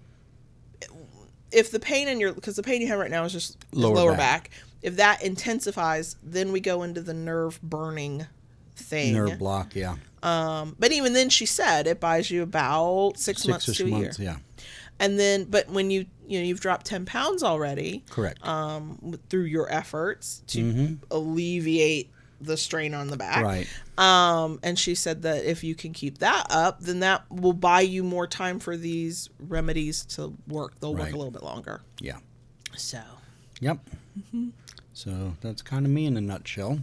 [1.51, 3.95] if the pain in your because the pain you have right now is just Lower
[3.95, 4.19] lower, back.
[4.19, 4.51] back.
[4.83, 8.27] if that intensifies then we go into the nerve burning
[8.77, 9.75] thing Nerve block.
[9.75, 9.97] Yeah.
[10.23, 13.99] um but even then she said it buys you about six, months Six-ish to a
[13.99, 14.19] months.
[14.19, 14.37] year Yeah.
[15.01, 18.47] And then but when you you know you've dropped 10 pounds already Correct.
[18.47, 20.99] um through your efforts to Mhm.
[21.11, 23.67] alleviate the strain on the back right.
[23.99, 27.81] um, and she said that if you can keep that up, then that will buy
[27.81, 30.79] you more time for these remedies to work.
[30.79, 31.81] They'll work a little bit longer.
[32.01, 32.19] Yeah.
[32.77, 33.01] So,
[33.59, 33.79] Yep.
[34.17, 34.49] Mm-hmm.
[34.95, 36.79] So that's kind of me in a nutshell.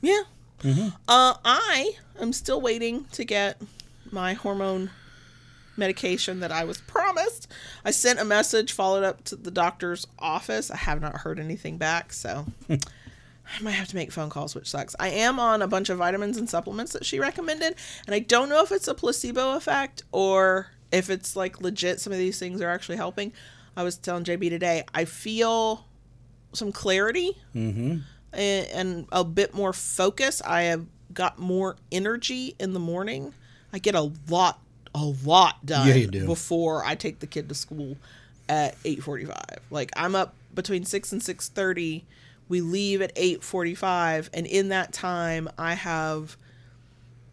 [0.00, 0.22] yeah.
[0.62, 0.88] Mm-hmm.
[1.06, 3.60] Uh, I am still waiting to get
[4.10, 4.90] my hormone
[5.78, 7.48] medication that I was promised.
[7.84, 10.70] I sent a message, followed up to the doctor's office.
[10.70, 14.68] I have not heard anything back, so I might have to make phone calls, which
[14.68, 14.94] sucks.
[15.00, 17.76] I am on a bunch of vitamins and supplements that she recommended,
[18.06, 22.00] and I don't know if it's a placebo effect or if it's like legit.
[22.00, 23.32] Some of these things are actually helping.
[23.76, 25.86] I was telling JB today, I feel
[26.52, 27.98] some clarity Mm-hmm.
[28.32, 30.42] and, and a bit more focus.
[30.44, 33.32] I have got more energy in the morning.
[33.72, 34.60] I get a lot,
[35.00, 36.26] a lot done Yeah, you do.
[36.26, 37.96] before I take the kid to school
[38.48, 39.60] at eight forty-five.
[39.70, 42.04] Like I'm up between six and six thirty.
[42.48, 46.38] We leave at eight forty-five, and in that time, I have,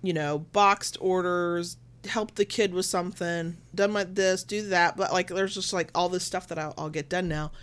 [0.03, 4.97] you know, boxed orders, helped the kid with something, done my this, do that.
[4.97, 7.53] But like, there's just like all this stuff that I'll, I'll get done now,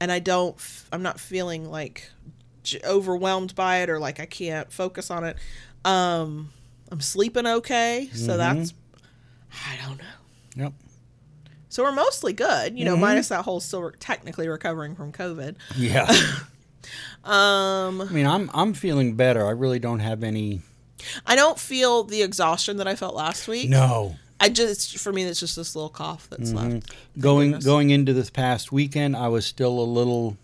[0.00, 0.56] and I don't.
[0.90, 2.10] I'm not feeling like
[2.82, 5.36] overwhelmed by it or like I can't focus on it.
[5.84, 6.50] Um,
[6.90, 8.72] I'm sleeping okay, so that's
[9.52, 10.64] I don't know.
[10.64, 10.72] Yep.
[11.68, 15.56] So we're mostly good, you know, minus that whole still re- technically recovering from COVID.
[15.76, 16.10] Yeah.
[17.24, 19.46] Um, I mean, I'm I'm feeling better.
[19.46, 20.62] I really don't have any.
[21.24, 23.70] I don't feel the exhaustion that I felt last week.
[23.70, 24.16] No.
[24.40, 26.92] I just for me it's just this little cough that's left.
[27.20, 30.36] Going going into this past weekend, I was still a little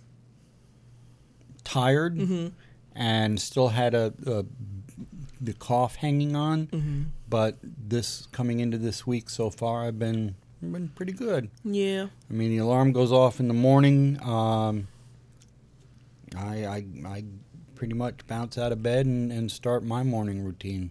[1.64, 2.48] tired, Mm-hmm.
[2.94, 4.44] and still had a, a
[5.40, 6.66] the cough hanging on.
[6.68, 7.02] Mm-hmm.
[7.28, 11.50] But this coming into this week so far, I've been been pretty good.
[11.64, 12.06] Yeah.
[12.28, 14.18] I mean, the alarm goes off in the morning.
[14.22, 14.88] Um,
[16.36, 17.24] I, I I
[17.74, 20.90] pretty much bounce out of bed and, and start my morning routine.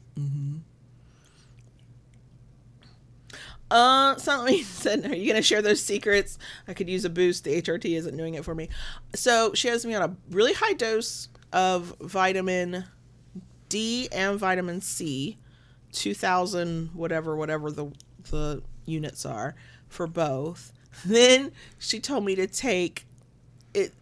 [3.70, 6.38] Uh, Salome said, "Are you gonna share those secrets?
[6.68, 7.44] I could use a boost.
[7.44, 8.70] The HRT isn't doing it for me."
[9.14, 12.86] So she has me on a really high dose of vitamin
[13.70, 15.38] D and vitamin C,
[15.92, 17.92] two thousand whatever whatever the
[18.30, 19.56] the units are
[19.88, 20.74] for both.
[21.06, 23.06] Then she told me to take
[23.74, 23.94] it.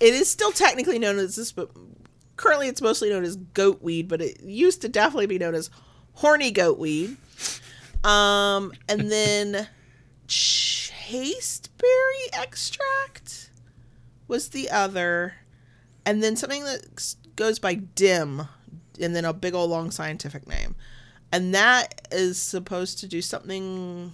[0.00, 1.70] It is still technically known as this, but
[2.36, 4.08] currently it's mostly known as goat weed.
[4.08, 5.70] But it used to definitely be known as
[6.14, 7.16] horny goat weed.
[8.02, 9.68] Um, and then
[10.26, 11.90] chasteberry
[12.32, 13.50] extract
[14.26, 15.34] was the other,
[16.06, 18.48] and then something that goes by DIM,
[19.00, 20.74] and then a big old long scientific name,
[21.32, 24.12] and that is supposed to do something.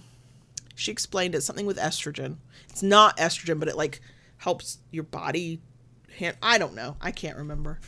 [0.75, 2.37] She explained it something with estrogen.
[2.69, 4.01] It's not estrogen, but it like
[4.37, 5.59] helps your body
[6.17, 6.37] hand.
[6.41, 6.97] I don't know.
[7.01, 7.79] I can't remember.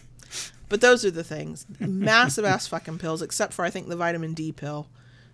[0.70, 1.66] But those are the things.
[1.80, 4.88] Massive ass fucking pills, except for I think the vitamin D pill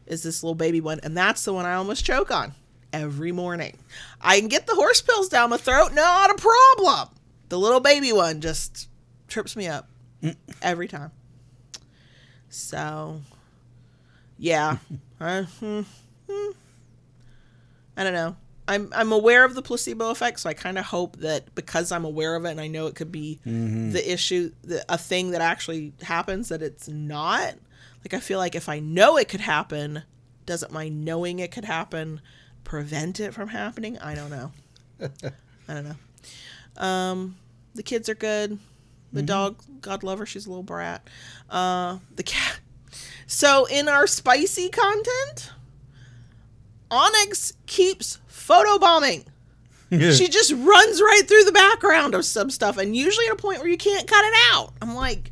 [0.05, 2.53] is this little baby one, and that's the one I almost choke on
[2.93, 3.77] every morning.
[4.21, 7.09] I can get the horse pills down my throat, not a problem.
[7.49, 8.87] The little baby one just
[9.27, 9.89] trips me up
[10.61, 11.11] every time.
[12.55, 13.19] So,
[14.39, 14.77] yeah.
[15.19, 15.81] I, hmm,
[16.29, 16.51] hmm.
[17.97, 18.37] I don't know.
[18.67, 22.03] I'm I'm aware of the placebo effect, so I kind of hope that because I'm
[22.03, 23.39] aware of it and I know it could be
[23.91, 27.55] the issue, the, a thing that actually happens, that it's not.
[28.03, 30.01] Like I feel like if I know it could happen,
[30.47, 32.21] doesn't my knowing it could happen
[32.63, 33.99] prevent it from happening?
[33.99, 34.51] I don't know.
[35.67, 36.83] I don't know.
[36.83, 37.35] Um,
[37.75, 38.57] the kids are good.
[39.15, 41.07] The dog, God love her, she's a little brat.
[41.49, 42.59] Uh, the cat.
[43.27, 45.51] So in our spicy content,
[46.91, 49.25] Onyx keeps photobombing.
[49.91, 53.59] she just runs right through the background of some stuff, and usually at a point
[53.59, 54.73] where you can't cut it out.
[54.81, 55.31] I'm like,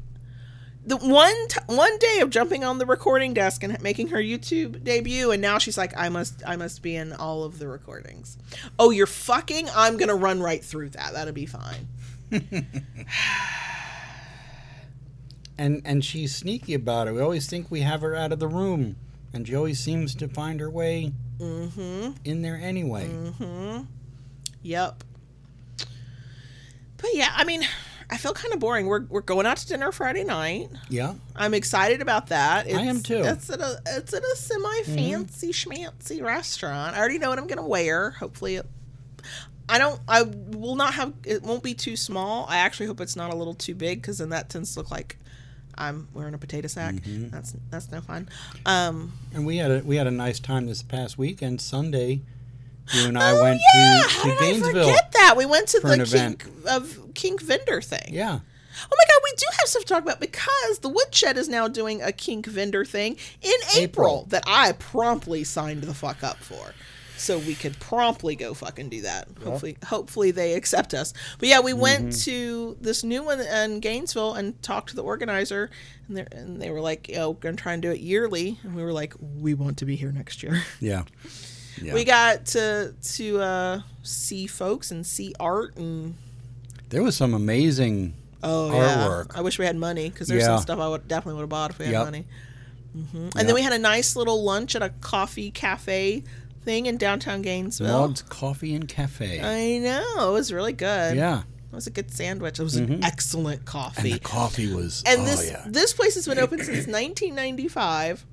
[0.86, 4.84] the one t- one day of jumping on the recording desk and making her YouTube
[4.84, 8.38] debut, and now she's like, I must I must be in all of the recordings.
[8.78, 9.68] Oh, you're fucking!
[9.76, 11.14] I'm gonna run right through that.
[11.14, 11.88] That'll be fine.
[15.58, 17.14] and and she's sneaky about it.
[17.14, 18.96] We always think we have her out of the room,
[19.34, 22.12] and she always seems to find her way mm-hmm.
[22.26, 23.08] in there anyway.
[23.08, 23.84] Mm-hmm.
[24.64, 25.04] Yep.
[26.98, 27.64] But yeah, I mean,
[28.10, 28.88] I feel kind of boring.
[28.88, 30.70] We're we're going out to dinner Friday night.
[30.90, 32.68] Yeah, I'm excited about that.
[32.68, 33.22] It's, am too.
[33.24, 35.72] It's at a it's at a semi fancy mm-hmm.
[35.72, 36.96] schmancy restaurant.
[36.96, 38.12] I already know what I'm gonna wear.
[38.12, 38.66] Hopefully, it,
[39.70, 40.00] I don't.
[40.08, 41.14] I will not have.
[41.26, 42.46] It won't be too small.
[42.50, 44.92] I actually hope it's not a little too big because then that tends to look
[44.92, 45.18] like
[45.78, 46.96] I'm wearing a potato sack.
[46.96, 47.30] Mm-hmm.
[47.30, 48.30] That's that's no fun.
[48.66, 51.62] Um, and we had a we had a nice time this past weekend.
[51.62, 52.22] Sunday,
[52.94, 54.90] you and I oh went yeah, to, how to did Gainesville.
[54.90, 55.36] I forget that?
[55.38, 56.40] We went to the an event.
[56.40, 58.14] kink of kink vendor thing.
[58.14, 58.40] Yeah,
[58.76, 61.68] Oh my god, we do have stuff to talk about because the Woodshed is now
[61.68, 64.26] doing a kink vendor thing in April, April.
[64.30, 66.74] that I promptly signed the fuck up for.
[67.24, 69.28] So we could promptly go fucking do that.
[69.44, 71.14] Hopefully hopefully they accept us.
[71.40, 75.70] But yeah, we went to this new one in Gainesville and talked to the organizer
[76.08, 78.60] and they and they were like, "Oh, we're going to try and do it yearly."
[78.64, 81.04] And we were like, "We want to be here next year." yeah,
[81.82, 81.94] yeah.
[81.94, 86.16] We got to to uh, see folks and see art and
[86.90, 88.14] there was some amazing.
[88.44, 89.32] Oh artwork.
[89.34, 89.40] yeah.
[89.40, 90.48] I wish we had money because there's Yeah.
[90.58, 92.04] some stuff I would definitely would have bought if we had Yep.
[92.06, 92.26] money.
[92.94, 93.46] hmm And Yep.
[93.46, 96.24] then we had a nice little lunch at a coffee cafe
[96.64, 97.88] thing in downtown Gainesville.
[98.08, 99.40] Maude's Coffee and Cafe.
[99.42, 101.16] I know it was really good.
[101.18, 101.40] yeah,
[101.72, 102.60] it was a good sandwich.
[102.60, 104.12] It was an excellent coffee.
[104.12, 105.04] and the coffee was.
[105.06, 108.26] And oh this yeah, this place has been open since 1995.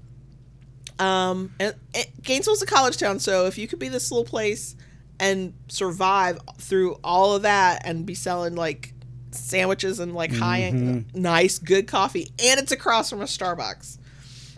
[0.99, 4.76] Um, and, and Gainesville's a college town, so if you could be this little place
[5.18, 8.93] and survive through all of that and be selling like
[9.31, 13.97] sandwiches and like high end, nice, good coffee, and it's across from a Starbucks.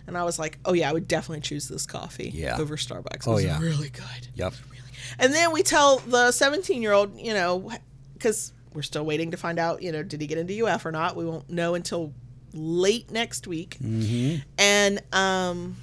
[0.07, 2.59] And I was like, oh yeah, I would definitely choose this coffee Yeah.
[2.59, 3.15] over Starbucks.
[3.15, 3.61] It Oh, was yeah.
[3.61, 4.29] really good.
[4.35, 4.53] yep.
[5.19, 7.71] And then we tell the 17 year old, you know,
[8.15, 10.93] because we're still waiting to find out, you know, did he get into UF or
[10.93, 11.17] not?
[11.17, 12.13] We won't know until
[12.55, 13.77] late next week.
[13.83, 14.43] Mm-hmm.
[14.59, 15.77] And um,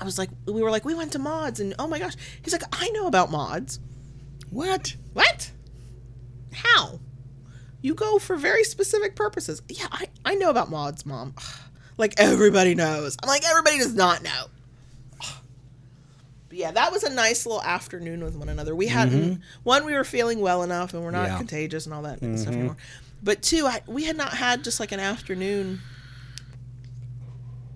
[0.00, 2.52] I was like, we were like, we went to Maude's, and oh my gosh, he's
[2.52, 3.78] like, I know about Maude's.
[4.50, 4.96] What?
[5.12, 5.50] What?
[6.52, 6.98] How?
[7.82, 9.62] You go for very specific purposes.
[9.68, 11.34] Yeah, I, I know about Maude's, mom.
[12.00, 13.16] Like everybody knows.
[13.22, 14.46] I'm like, everybody does not know.
[16.48, 18.74] But yeah, that was a nice little afternoon with one another.
[18.74, 19.42] We hadn't mm-hmm.
[19.62, 21.36] one, we were feeling well enough and we're not Yeah.
[21.36, 22.52] contagious and all that stuff mm-hmm.
[22.52, 22.76] anymore.
[23.22, 25.80] But two, I, we had not had just like an afternoon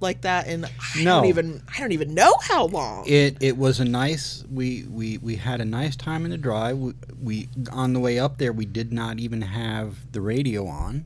[0.01, 1.17] like that in I No.
[1.17, 3.05] don't even I don't even know how long.
[3.07, 4.43] It it was a nice.
[4.51, 6.79] We we we had a nice time in the drive.
[6.79, 8.53] We, we on the way up there.
[8.53, 11.05] We did not even have the radio on,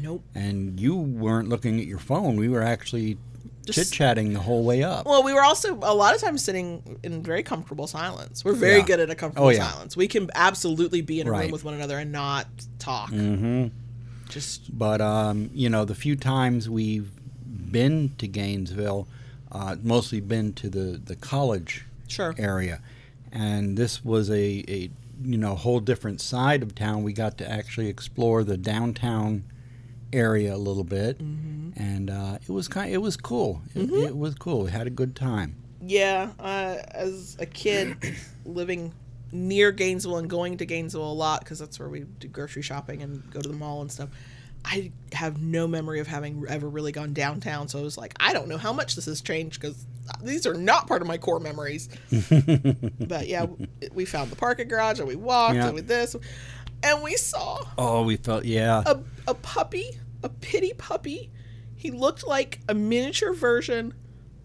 [0.00, 0.22] nope.
[0.34, 2.36] and you weren't looking at your phone.
[2.36, 3.18] We were actually
[3.68, 5.06] chit chatting the whole way up.
[5.06, 8.44] Well, we were also a lot of times sitting in very comfortable silence.
[8.44, 8.84] We're very Yeah.
[8.86, 9.68] good at a comfortable Oh, yeah.
[9.68, 9.96] silence.
[9.96, 12.46] We can absolutely be in a room with one another and not
[12.78, 13.10] talk.
[13.10, 13.66] hmm
[14.28, 17.10] Just But um, you know, the few times we've
[17.72, 19.08] been to Gainesville,
[19.52, 22.34] uh, mostly been to the the college sure.
[22.38, 22.80] area,
[23.32, 24.90] and this was a, a
[25.24, 27.02] you know whole different side of town.
[27.02, 29.44] We got to actually explore the downtown
[30.16, 32.92] area a little bit, and uh, it was kind.
[32.92, 33.62] It was cool.
[33.74, 34.64] It, it was cool.
[34.64, 35.56] We had a good time.
[35.82, 37.96] Yeah, uh, as a kid
[38.44, 38.92] living
[39.32, 43.02] near Gainesville and going to Gainesville a lot because that's where we do grocery shopping
[43.02, 44.08] and go to the mall and stuff.
[44.64, 48.32] I have no memory of having ever really gone downtown, so I was like, I
[48.32, 49.84] don't know how much this has changed because
[50.24, 51.88] these are not part of my core memories.
[52.98, 53.46] but yeah,
[53.92, 55.66] we found the parking garage and we walked Yeah.
[55.66, 56.16] and with this.
[56.82, 58.82] and we saw Oh, we felt yeah.
[58.86, 58.98] a,
[59.28, 59.90] a puppy,
[60.22, 61.30] a pity puppy.
[61.74, 63.94] He looked like a miniature version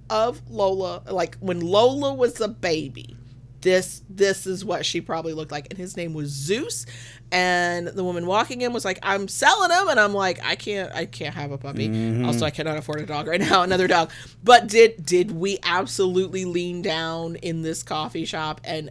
[0.09, 3.15] of Lola, like when Lola was a baby.
[3.61, 6.85] This this is what she probably looked like, and his name was Zeus.
[7.31, 10.91] And the woman walking in was like, "I'm selling him," and I'm like, "I can't,
[10.95, 11.87] I can't have a puppy.
[11.87, 12.25] Mm-hmm.
[12.25, 14.09] Also, I cannot afford a dog right now, another dog."
[14.43, 18.89] But did did we absolutely lean down in this coffee shop and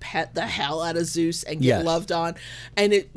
[0.00, 1.84] pet the hell out of Zeus and get Yes.
[1.84, 2.34] loved on?
[2.76, 3.10] And it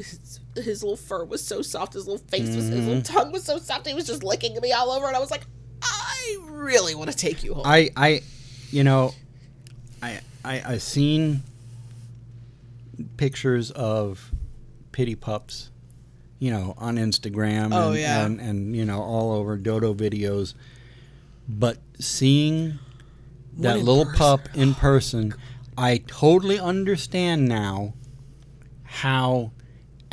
[0.56, 3.06] his little fur was so soft, his little face was, his little mm.
[3.06, 3.88] tongue was so soft.
[3.88, 5.46] He was just licking me all over, and I was like,
[5.82, 8.22] "I really want to take you home." I I
[8.70, 9.14] you know
[10.02, 11.44] I I I seen
[13.18, 14.32] pictures of
[14.92, 15.72] pittie pups,
[16.40, 18.26] you know, on Instagram Oh, and, yeah.
[18.26, 20.54] and and you know all over dodo videos.
[21.48, 22.80] But seeing
[23.58, 24.18] that little person.
[24.18, 25.34] pup in oh, person,
[25.78, 27.94] I totally understand now
[28.84, 29.53] how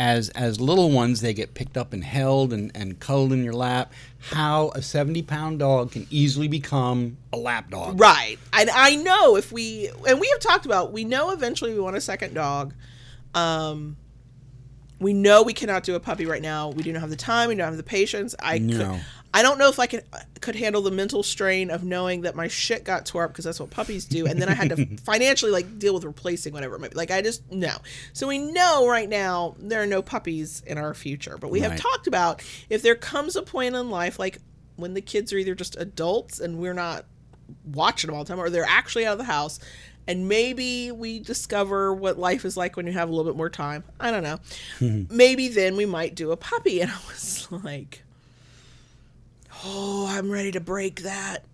[0.00, 3.52] as as little ones they get picked up and held and, and cuddled in your
[3.52, 3.92] lap,
[4.30, 8.00] how a 70 pound dog can easily become a lap dog.
[8.00, 8.38] Right.
[8.54, 11.96] And I know if we and we have talked about we know eventually we want
[11.96, 12.72] a second dog.
[13.34, 13.98] Um
[14.98, 16.70] we know we cannot do a puppy right now.
[16.70, 17.48] We do not have the time.
[17.50, 18.34] We don't have the patience.
[18.40, 18.78] I No.
[18.78, 19.00] could,
[19.32, 22.34] I don't know if I could uh, could handle the mental strain of knowing that
[22.34, 24.96] my shit got tore up because that's what puppies do, and then I had to
[25.04, 26.74] financially like deal with replacing whatever.
[26.74, 26.96] it might be.
[26.96, 27.76] Like I just no.
[28.12, 31.76] So we know right now there are no puppies in our future, but we have
[31.76, 34.38] talked about if there comes a point in life like
[34.76, 37.04] when the kids are either just adults and we're not
[37.64, 39.60] watching them all the time, or they're actually out of the house.
[40.06, 43.50] And maybe we discover what life is like when you have a little bit more
[43.50, 43.84] time.
[44.00, 44.40] I don't know.
[45.10, 46.80] maybe then we might do a puppy.
[46.80, 48.02] And I was like,
[49.64, 51.44] oh, I'm ready to break that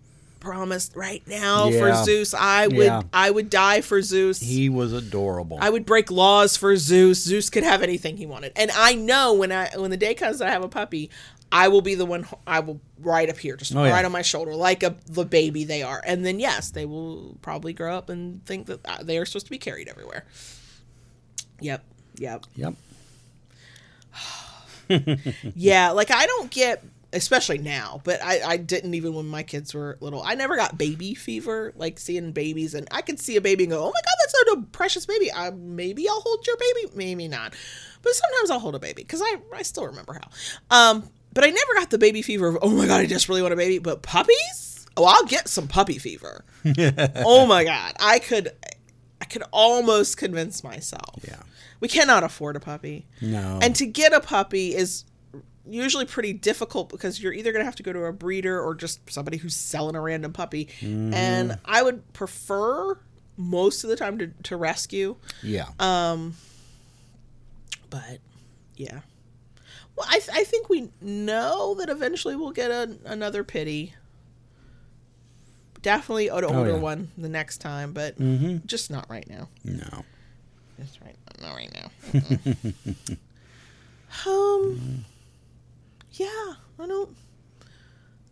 [0.40, 2.32] promise right now for Zeus.
[2.34, 3.02] I would, Yeah.
[3.12, 4.38] I would die for Zeus.
[4.40, 5.58] He was adorable.
[5.60, 7.22] I would break laws for Zeus.
[7.22, 8.52] Zeus could have anything he wanted.
[8.54, 11.10] And I know when I when the day comes that I have a puppy,
[11.50, 13.90] I will be the one I will right up here, just Oh, yeah.
[13.92, 16.00] right on my shoulder, like a the baby they are.
[16.06, 19.46] And then yes, they will probably grow up and think that uh, they are supposed
[19.46, 20.24] to be carried everywhere.
[21.60, 21.82] Yep.
[22.18, 22.44] Yep.
[22.54, 22.74] yep.
[25.56, 29.72] Yeah, like I don't get especially now, but I, I didn't even when my kids
[29.72, 30.22] were little.
[30.22, 33.72] I never got baby fever, like seeing babies, and I could see a baby and
[33.72, 36.92] go, "Oh my god, that's such a precious baby." I, maybe I'll hold your baby,
[36.94, 37.54] maybe not,
[38.02, 40.90] but sometimes I'll hold a baby because I I still remember how.
[40.90, 43.42] Um, but I never got the baby fever of, "Oh my god, I just really
[43.42, 46.44] want a baby." But puppies, oh, I'll get some puppy fever.
[47.16, 48.50] oh my god, I could,
[49.20, 51.24] I could almost convince myself.
[51.26, 51.42] Yeah.
[51.80, 53.06] we cannot afford a puppy.
[53.20, 53.58] No.
[53.62, 55.04] And to get a puppy is
[55.68, 58.74] usually pretty difficult because you're either going to have to go to a breeder or
[58.74, 60.66] just somebody who's selling a random puppy.
[60.80, 61.14] Mm-hmm.
[61.14, 62.98] And I would prefer
[63.36, 65.16] most of the time to, to rescue.
[65.42, 65.66] yeah.
[65.78, 66.34] Um,
[67.90, 68.18] but
[68.76, 69.00] yeah.
[69.96, 73.94] Well, I, th- I think we know that eventually we'll get a, another pittie.
[75.82, 76.78] Definitely an older yeah.
[76.78, 78.66] one the next time, but Mhm.
[78.66, 79.48] just not right now.
[79.64, 80.04] no.
[80.78, 81.16] That's right.
[81.40, 83.16] Not right now.
[84.26, 85.04] Um.
[86.16, 87.16] Yeah, I don't.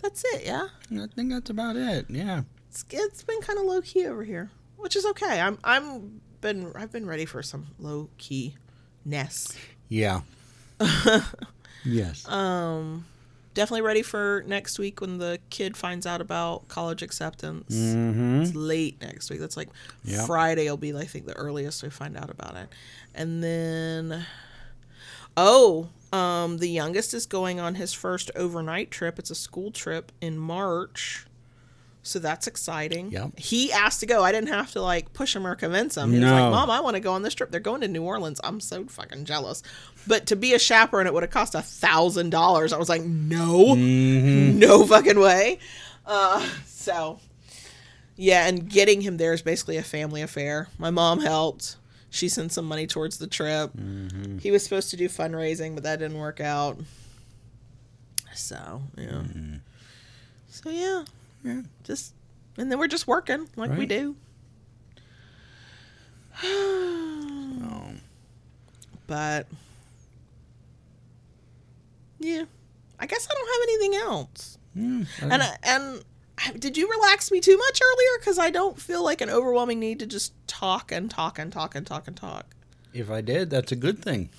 [0.03, 0.45] That's it.
[0.45, 2.07] Yeah, I think that's about it.
[2.09, 2.43] Yeah.
[2.69, 5.41] it's it's been kind of low key over here, which is okay.
[5.41, 8.55] I'm I'm been I've been ready for some low key
[9.05, 9.57] ness.
[9.89, 10.21] Yeah.
[11.85, 12.29] yes.
[12.29, 13.07] Um,
[13.55, 17.75] definitely ready for next week when the kid finds out about college acceptance.
[17.75, 18.43] mm-hmm.
[18.43, 19.41] It's late next week.
[19.41, 19.69] That's like
[20.05, 20.27] Yeah.
[20.27, 22.69] Friday will be I think the earliest we find out about it.
[23.15, 24.27] And then
[25.37, 29.19] oh, um the youngest is going on his first overnight trip.
[29.19, 31.27] It's a school trip in March.
[32.07, 33.11] So that's exciting.
[33.13, 33.39] Yep.
[33.39, 34.23] He asked to go.
[34.23, 36.11] I didn't have to like push him or convince him.
[36.13, 36.35] He was No.
[36.35, 37.51] like, "Mom, I want to go on this trip.
[37.51, 38.41] They're going to New Orleans.
[38.45, 39.63] I'm so fucking jealous."
[40.07, 42.75] But to be a chaperone, it would have cost a thousand dollars.
[42.75, 44.59] I was like, "No, Mm-hmm.
[44.59, 45.59] no fucking way."
[46.07, 47.21] Uh, so
[48.17, 50.69] yeah, and getting him there is basically a family affair.
[50.79, 51.77] My mom helped.
[52.15, 53.73] She sent some money towards the trip.
[53.77, 54.39] Mm-hmm.
[54.39, 56.79] He was supposed to do fundraising, but that didn't work out.
[58.37, 59.07] So, yeah.
[59.07, 59.55] Mm-hmm.
[60.49, 61.03] So, yeah.
[61.43, 61.63] Yeah.
[61.83, 62.15] Just,
[62.57, 64.15] and then we're just working like we do.
[66.43, 67.91] Oh.
[69.07, 69.47] But,
[72.21, 72.45] yeah.
[72.99, 74.59] I guess I don't have anything else.
[74.75, 76.01] Mm, And I, and I-
[76.59, 78.19] did you relax me too much earlier?
[78.19, 81.75] Because I don't feel like an overwhelming need to just talk and talk and talk
[81.75, 82.55] and talk and talk.
[82.93, 84.31] if I did, that's a good thing.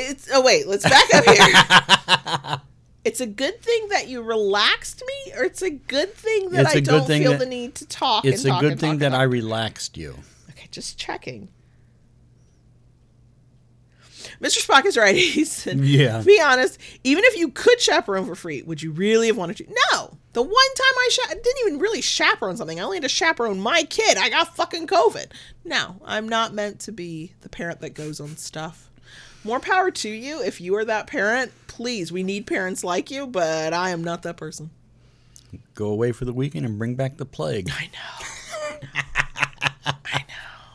[0.00, 2.60] It's oh wait, let's back up here.
[3.04, 6.78] it's a good thing that you relaxed me, or it's a good thing that I
[6.78, 8.24] don't feel that- the need to talk.
[8.24, 10.14] It's a talk good thing that I relaxed you.
[10.50, 11.48] Okay, just checking.
[14.40, 14.64] Mr.
[14.64, 15.16] Spock is right.
[15.38, 16.22] He said, Yeah.
[16.22, 16.78] Be honest.
[17.04, 19.66] Even if you could chaperone for free, would you really have wanted to?
[19.92, 20.16] No.
[20.32, 22.78] The one time I cha- didn't even really chaperone something.
[22.78, 24.16] I only had to chaperone my kid.
[24.16, 25.32] I got fucking COVID.
[25.64, 28.90] No, I'm not meant to be the parent that goes on stuff.
[29.44, 30.40] More power to you.
[30.42, 32.12] If you are that parent, please.
[32.12, 34.70] We need parents like you, but I am not that person.
[35.74, 37.70] Go away for the weekend and bring back the plague.
[37.72, 38.90] I know.
[40.04, 40.74] I know.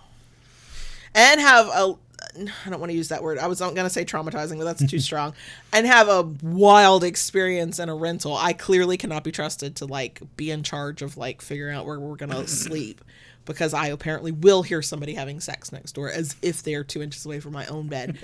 [1.15, 1.95] And have a
[2.65, 3.37] I don't want to use that word.
[3.37, 5.33] I was going to say traumatizing, but that's too strong.
[5.71, 8.35] And have a wild experience in a rental.
[8.35, 11.99] I clearly cannot be trusted to like be in charge of like figuring out where
[11.99, 13.01] we're going to sleep
[13.45, 17.01] because I apparently will hear somebody having sex next door as if they are 2
[17.01, 18.17] inches away from my own bed.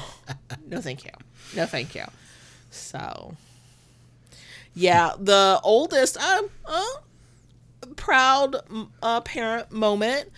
[0.66, 1.10] no thank you.
[1.54, 2.04] No thank you.
[2.70, 3.36] So
[4.74, 6.84] yeah, the oldest um uh,
[7.96, 8.56] proud
[9.02, 10.30] uh, parent moment.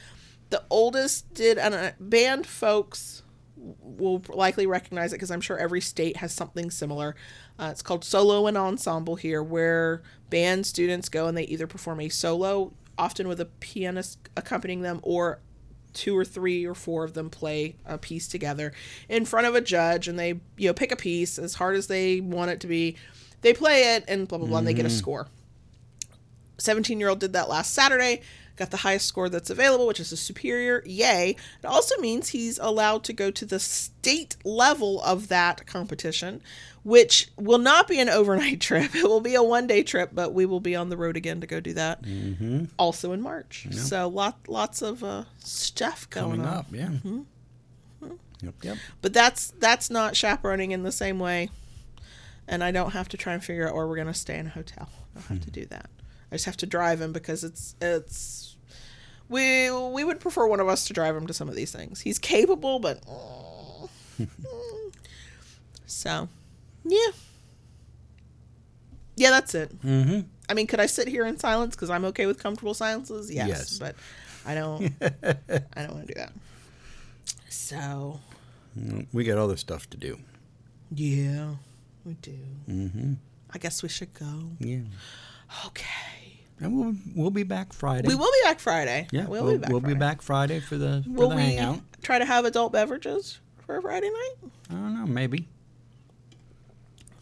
[0.53, 3.23] The oldest did, and uh, band folks
[3.57, 7.17] will likely recognize it because I'm sure every state has something similar.
[7.59, 12.01] Uh, it's called solo and ensemble here, where band students go and they either perform
[12.01, 15.41] a solo, often with a pianist accompanying them, or
[15.95, 18.75] two or three or four of them play a piece together
[19.09, 21.87] in front of a judge, and they you know pick a piece as hard as
[21.87, 22.95] they want it to be.
[23.41, 25.29] They play it and blah blah blah, and they get a score.
[26.63, 28.23] 17 year old did that last Saturday,
[28.57, 30.83] got the highest score that's available, which is a superior.
[30.87, 31.31] Yay.
[31.63, 36.41] It also means he's allowed to go to the state level of that competition,
[36.83, 38.95] which will not be an overnight trip.
[38.95, 41.41] It will be a one day trip, but we will be on the road again
[41.41, 42.65] to go do that Mm-hmm.
[42.79, 43.67] also in March.
[43.73, 46.55] So lot, lots of uh, stuff going Coming on.
[46.59, 46.91] up, yeah.
[48.43, 48.77] Yep, yep.
[49.01, 51.51] But that's that's not chaperoning in the same way.
[52.49, 54.51] And I don't have to try and figure out where we're gonna stay in a
[54.51, 54.89] hotel.
[55.15, 55.89] I don't have to do that.
[56.33, 58.57] I just have to drive him because it's it's
[59.29, 62.01] we we would prefer one of us to drive him to some of these things.
[62.01, 63.01] He's capable, but
[65.87, 66.29] so
[66.85, 66.99] yeah,
[69.17, 69.79] yeah, that's it.
[69.83, 70.21] Mm-hmm.
[70.49, 73.31] I mean, could I sit here in silence because I'm okay with comfortable silences?
[73.31, 73.79] Yes, Yes.
[73.79, 73.95] but
[74.47, 74.93] I don't.
[75.03, 76.33] I don't want to do that.
[77.49, 78.21] So
[79.13, 80.19] We got other stuff to do.
[80.95, 81.51] yeah,
[82.05, 82.39] we do.
[82.69, 83.13] Mm-hmm.
[83.55, 84.45] I guess we should go.
[84.59, 84.79] Yeah.
[85.67, 86.22] Okay.
[86.63, 88.07] And we'll, we'll be back Friday.
[88.09, 89.09] We will be back Friday.
[89.11, 89.71] Yeah, we'll, we'll, be back.
[89.71, 89.95] we'll Friday.
[89.95, 91.81] be back Friday for the, for Will the hangout.
[92.03, 94.51] try to have adult beverages for Friday night?
[94.71, 95.49] I don't know, maybe.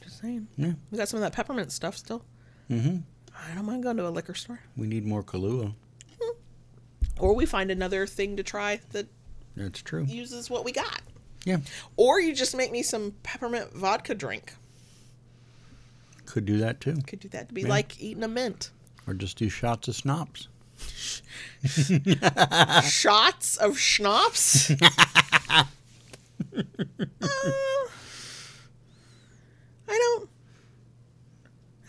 [0.02, 0.46] Just saying.
[0.58, 0.72] Yeah.
[0.90, 2.22] We got some of that peppermint stuff still.
[2.70, 2.98] Mm-hmm.
[3.34, 4.60] I don't mind going to a liquor store.
[4.76, 5.74] We need more Kahlua.
[7.18, 9.06] Or we find another thing to try that
[9.56, 10.04] That's true.
[10.04, 11.02] uses what we got.
[11.44, 11.58] Yeah.
[11.96, 14.54] Or you just make me some peppermint vodka drink.
[16.26, 16.96] Could do that too.
[17.06, 17.68] Could do that to be Yeah.
[17.68, 18.70] like eating a mint.
[19.10, 20.46] Or just do shots of schnapps.
[22.88, 24.70] Shots of schnapps.
[24.70, 25.64] Uh,
[29.88, 30.28] I don't.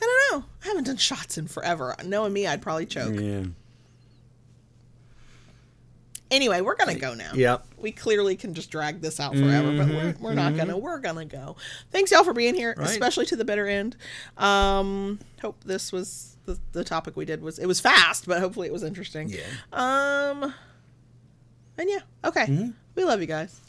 [0.01, 0.45] I don't know.
[0.63, 1.95] I haven't done shots in forever.
[2.03, 3.13] Knowing me, I'd probably choke.
[3.13, 3.43] Yeah.
[6.31, 7.31] Anyway, we're gonna go now.
[7.35, 7.67] Yep.
[7.77, 10.75] We clearly can just drag this out forever, but we're, we're not gonna.
[10.77, 11.55] We're gonna go.
[11.91, 12.89] Thanks y'all for being here, Right.
[12.89, 13.95] especially to the bitter end.
[14.37, 18.67] Um, hope this was the, the topic we did was it was fast, but hopefully
[18.67, 19.29] it was interesting.
[19.29, 19.41] Yeah.
[19.73, 20.53] Um,
[21.77, 22.71] and yeah, okay.
[22.95, 23.61] We love you guys.